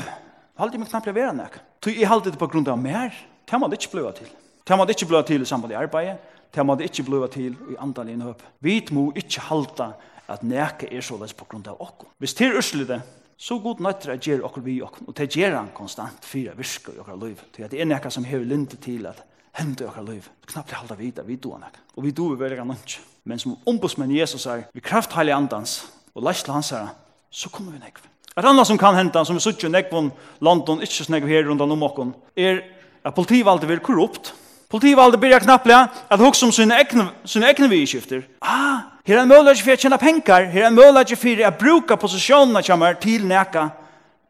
halde 0.60 0.80
meg 0.80 0.90
knappt 0.90 1.12
være 1.14 1.34
nek. 1.36 1.58
Så 1.84 1.94
jeg 1.94 2.08
halde 2.08 2.32
det 2.32 2.40
på 2.40 2.48
grunn 2.50 2.68
av 2.68 2.78
mer. 2.80 3.14
Det 3.48 3.60
må 3.60 3.68
det 3.68 3.80
ikke 3.80 3.96
bløve 3.96 4.12
til. 4.20 4.28
Det 4.68 4.76
må 4.76 4.84
det 4.84 4.96
ikke 4.96 5.08
bløve 5.08 5.26
til 5.28 5.44
i 5.44 5.48
samband 5.48 5.72
i 5.72 5.78
arbeidet. 5.78 6.18
Det 6.54 6.64
må 6.64 6.76
det 6.76 6.88
ikke 6.88 7.06
bløve 7.08 7.28
til 7.32 7.56
i 7.72 7.78
andal 7.80 8.10
i. 8.12 8.16
Vi 8.60 8.80
må 8.92 9.12
ikke 9.16 9.44
halda 9.48 9.92
at 10.28 10.42
neke 10.44 10.88
er 10.92 11.04
såleis 11.04 11.32
på 11.32 11.46
grunn 11.48 11.64
av 11.68 11.80
okkur. 11.80 12.10
Hvis 12.20 12.34
det 12.36 12.48
er 12.48 12.58
urslide, 12.60 13.00
så 13.38 13.58
god 13.62 13.80
nøytter 13.80 14.16
jeg 14.16 14.24
gjør 14.26 14.44
okkur 14.48 14.64
vi 14.66 14.80
okkur. 14.82 15.08
Og 15.08 15.16
det 15.16 15.30
gjør 15.36 15.56
han 15.56 15.72
konstant 15.74 16.24
fyra 16.24 16.56
virker 16.58 16.96
i 16.96 17.02
okkur 17.04 17.20
liv. 17.24 17.42
Det 17.56 17.72
er 17.72 17.88
neka 17.88 18.10
som 18.10 18.26
hever 18.28 18.44
linte 18.44 18.76
til 18.76 19.06
at 19.08 19.24
hendur 19.58 19.88
okkar 19.88 20.08
liv. 20.08 20.28
Knappt 20.46 20.76
halda 20.76 20.96
vita, 20.98 21.24
vi 21.24 21.36
doan 21.36 21.64
ek. 21.68 21.80
Og 21.96 22.04
vi 22.04 22.12
doan 22.12 22.38
vi 22.38 22.48
doan 22.56 22.76
vi 23.24 23.36
doan 23.36 23.80
vi 23.80 23.92
doan 23.98 24.16
Jesus 24.16 24.46
er, 24.46 24.68
vi 24.74 24.80
kraft 24.80 25.16
vi 25.16 25.30
andans 25.32 25.84
og 26.14 26.22
doan 26.22 26.34
vi 26.34 26.76
doan 26.76 26.88
så 27.30 27.50
kommer 27.52 27.72
vi 27.72 27.78
nekv. 27.82 28.04
Et 28.38 28.44
annet 28.46 28.66
som 28.66 28.78
kan 28.78 28.94
henta, 28.94 29.24
som 29.24 29.36
vi 29.36 29.42
suttje 29.42 29.70
nekvun 29.70 30.12
London, 30.44 30.82
ikke 30.82 31.04
snekv 31.04 31.26
her 31.26 31.48
rundt 31.48 31.62
om 31.64 31.82
okken, 31.82 32.12
er 32.36 32.62
at 33.04 33.14
politivalget 33.14 33.68
vil 33.68 33.80
korrupt. 33.82 34.32
Politivalget 34.70 35.20
byrja 35.20 35.40
knapplega 35.42 35.88
at 36.10 36.20
hoksa 36.20 36.46
om 36.46 36.52
sine 36.52 36.76
egne, 36.76 37.08
sine 37.24 37.48
egne 37.48 37.70
vidskifter. 37.72 38.22
Ah, 38.42 38.94
her 39.06 39.16
er 39.16 39.22
en 39.24 39.30
mulighet 39.32 39.64
for 39.64 39.74
å 39.74 39.80
tjene 39.80 39.98
penger, 39.98 40.50
her 40.52 40.66
er 40.66 40.68
en 40.68 40.76
mulighet 40.76 41.18
for 41.18 41.44
å 41.48 41.52
bruke 41.56 41.96
posisjonene 41.98 42.62
kommer 42.66 42.98
til 43.00 43.24
neka 43.26 43.70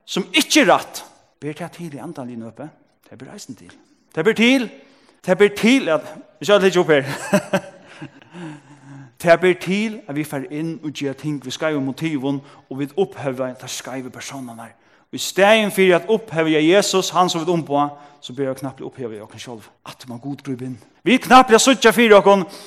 som 0.07 0.25
ikke 0.33 0.63
er 0.63 0.71
rett. 0.73 1.03
Ber 1.43 1.59
til 1.59 1.75
til 1.75 1.99
i 1.99 2.03
andre 2.03 2.27
linje 2.27 2.49
oppe, 2.49 2.69
det 3.11 3.19
blir 3.19 3.33
reisen 3.33 3.59
til. 3.59 3.75
Det 4.15 4.25
ber 4.25 4.39
til, 4.39 4.71
det 5.27 5.39
ber 5.39 5.53
til 5.59 5.91
at, 5.93 6.07
vi 6.39 6.47
skal 6.47 6.63
litt 6.63 6.79
opp 6.79 6.95
her. 6.95 7.05
Det 9.23 9.41
ber 9.41 9.53
til 9.61 10.01
at 10.09 10.17
vi 10.17 10.25
fer 10.25 10.45
inn 10.51 10.77
og 10.85 10.93
gjør 10.95 11.13
ting 11.19 11.41
vi 11.45 11.51
skriver 11.51 11.81
motiven, 11.81 12.41
og 12.71 12.79
vi 12.79 12.87
opphøver 12.97 13.55
de 13.61 13.69
skriver 13.69 14.11
personene. 14.15 14.69
Og 15.09 15.15
i 15.15 15.19
stedet 15.19 15.73
for 15.73 15.95
at 15.97 16.09
opphøver 16.09 16.49
jeg 16.49 16.69
Jesus, 16.71 17.11
han 17.11 17.29
som 17.29 17.41
vi 17.41 17.53
ompå, 17.53 17.89
så 18.21 18.33
ber 18.33 18.45
jeg 18.45 18.57
knappt 18.57 18.81
opphøver 18.81 19.15
jeg 19.15 19.23
oss 19.23 19.43
selv. 19.43 19.67
At 19.87 20.05
man 20.09 20.19
god 20.19 20.43
grib 20.45 20.63
inn. 20.63 20.79
Vi 21.03 21.17
knappt 21.17 21.51
jeg 21.51 21.61
suttje 21.61 21.93
for 21.93 22.15
oss, 22.19 22.63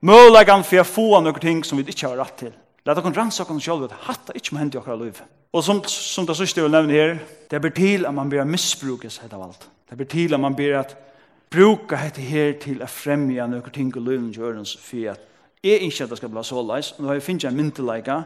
mølagan 0.00 0.64
for 0.64 0.82
å 0.82 0.84
få 0.84 1.20
noen 1.20 1.40
ting 1.40 1.64
som 1.64 1.78
vi 1.78 1.86
ikke 1.88 2.08
har 2.08 2.20
rett 2.20 2.36
til. 2.38 2.52
Lät 2.84 2.98
oss 2.98 3.16
rensa 3.16 3.44
oss 3.48 3.64
selv, 3.64 3.84
at 3.84 3.92
hatta 4.08 4.34
ikke 4.36 4.54
må 4.54 4.60
hende 4.60 4.76
i 4.76 4.80
oss 4.82 5.00
liv. 5.00 5.22
Og 5.52 5.64
som, 5.64 5.84
som 5.86 6.26
det 6.26 6.36
sørste 6.36 6.60
jeg 6.60 6.66
vil 6.66 6.74
nevne 6.74 6.92
her, 6.98 7.18
det 7.50 7.62
ber 7.62 7.70
til 7.70 8.06
at 8.06 8.14
man 8.14 8.28
ber 8.28 8.44
misbrukes 8.44 9.20
av 9.30 9.40
alt. 9.40 9.68
Det 9.90 9.96
ber 9.98 10.04
til 10.04 10.34
at 10.34 10.40
man 10.40 10.56
ber 10.56 10.80
at 10.80 10.96
bruka 11.50 11.96
hette 11.96 12.20
her 12.20 12.58
til 12.60 12.82
å 12.82 12.90
fremja 12.90 13.46
noen 13.46 13.72
ting 13.72 13.94
og 13.94 14.02
lønne 14.02 14.34
gjørens 14.34 14.74
for 14.76 15.14
at 15.14 15.30
Jeg 15.64 15.80
ikke 15.80 16.04
at 16.04 16.10
det 16.10 16.18
skal 16.20 16.28
bli 16.28 16.42
så 16.44 16.60
leis, 16.60 16.92
men 16.98 17.08
jeg 17.14 17.22
finner 17.24 17.48
en 17.48 17.56
myndeleika 17.56 18.18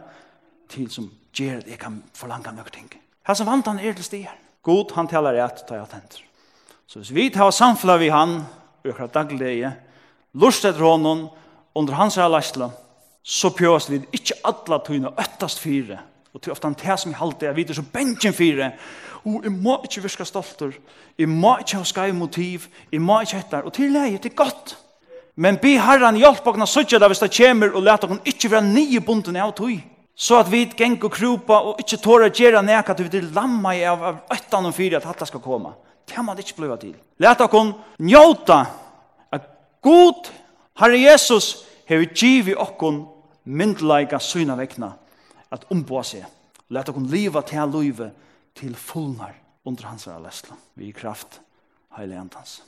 til 0.68 0.88
som 0.90 1.04
gjør 1.32 1.60
at 1.60 1.68
jeg 1.70 1.78
kan 1.78 2.00
forlange 2.18 2.50
noen 2.50 2.72
ting. 2.74 2.88
Her 3.26 3.36
som 3.38 3.46
vant 3.46 3.68
han 3.70 3.78
er 3.78 3.94
til 3.94 4.06
stier. 4.06 4.32
God, 4.66 4.90
han 4.96 5.06
taler 5.06 5.38
rett, 5.38 5.62
tar 5.68 5.78
jeg 5.78 5.90
tenter. 5.92 6.24
Så 6.88 6.98
hvis 6.98 7.12
vi 7.14 7.28
tar 7.30 7.52
samfunnet 7.54 8.00
vi 8.00 8.08
han, 8.10 8.40
økker 8.84 9.12
daglige, 9.14 9.70
lust 10.34 10.66
etter 10.66 10.82
hånden, 10.82 11.28
under 11.78 11.94
hans 11.94 12.16
her 12.18 12.30
leisle, 12.32 12.72
så 13.22 13.52
pjøs 13.54 13.86
vi 13.92 14.00
ikke 14.18 14.40
alle 14.48 14.80
tøyne 14.86 15.14
øttast 15.14 15.62
fire, 15.62 16.00
og 16.34 16.42
til 16.42 16.52
ofte 16.52 16.66
han 16.66 16.78
tar 16.80 16.98
som 16.98 17.12
i 17.12 17.20
halte, 17.20 17.46
jeg 17.46 17.56
vet 17.56 17.74
så 17.76 17.86
bensjen 17.92 18.34
fire, 18.34 18.72
og 19.22 19.44
jeg 19.44 19.52
må 19.52 19.76
ikke 19.84 20.02
virke 20.08 20.26
stolter, 20.26 20.74
jeg 21.18 21.30
må 21.30 21.54
ikke 21.62 21.78
ha 21.78 21.86
skai 21.86 22.10
motiv, 22.16 22.66
jeg 22.90 23.04
må 23.04 23.20
ikke 23.22 23.44
hette, 23.44 23.62
og 23.62 23.72
til 23.76 23.94
leie, 23.94 24.18
det 24.18 24.32
er 24.32 24.40
godt, 24.42 24.74
Men 25.38 25.58
be 25.62 25.76
herran 25.78 26.18
hjelp 26.18 26.46
okna 26.50 26.66
suttja 26.66 26.98
da 26.98 27.06
hvis 27.10 27.22
det 27.22 27.30
kommer 27.36 27.70
og 27.70 27.84
let 27.86 28.04
okna 28.04 28.18
ikke 28.26 28.50
være 28.50 28.66
nye 28.72 29.00
bunden 29.06 29.38
av 29.38 29.52
tog. 29.54 29.76
Så 30.18 30.40
at 30.40 30.48
vi 30.50 30.64
geng 30.74 30.96
og 31.06 31.12
krupa 31.14 31.60
og 31.62 31.78
ikkje 31.78 32.00
tåra 32.02 32.30
gjerra 32.34 32.62
nek 32.66 32.90
at 32.90 32.98
vi 33.04 33.06
vil 33.12 33.28
lamma 33.36 33.76
i 33.78 33.84
av, 33.86 34.02
av 34.02 34.34
øttan 34.34 34.66
og 34.66 34.74
fyra 34.74 34.98
at 34.98 35.06
hatta 35.06 35.28
skal 35.28 35.42
koma. 35.44 35.76
Det 36.02 36.16
kan 36.16 36.26
man 36.26 36.40
ikke 36.42 36.56
bliva 36.58 36.78
til. 36.80 36.96
Let 37.22 37.44
okna 37.44 37.76
njóta 38.02 38.64
at 39.30 39.46
god 39.84 40.32
Herre 40.78 40.98
Jesus 40.98 41.64
hever 41.86 42.10
givi 42.14 42.54
okon 42.54 43.04
myndleika 43.44 44.18
syna 44.22 44.54
vekna 44.58 44.92
at 45.50 45.66
omboa 45.70 46.02
seg. 46.06 46.26
Let 46.70 46.90
okon 46.90 47.06
liva 47.10 47.42
til 47.46 47.70
loive 47.70 48.10
til 48.58 48.74
fullnar 48.74 49.34
under 49.64 49.86
hans 49.86 50.06
vera 50.06 50.18
lesla. 50.22 50.58
Vi 50.74 50.92
kraft 50.92 51.40
heilig 51.96 52.18
antans. 52.18 52.62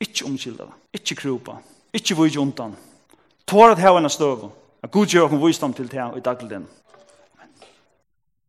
ikke 0.00 0.24
omkilda, 0.24 0.64
Ikke 0.94 1.14
krupa, 1.14 1.56
Ikke 1.92 2.16
vi 2.16 2.28
juntan. 2.28 2.76
Tåret 3.46 3.78
hevende 3.78 4.08
støv. 4.08 4.50
At 4.82 4.90
god 4.90 5.06
gjør 5.06 5.26
hun 5.26 5.46
visdom 5.46 5.72
til 5.74 5.90
det 5.90 6.10
i 6.16 6.20
dagligden. 6.20 6.66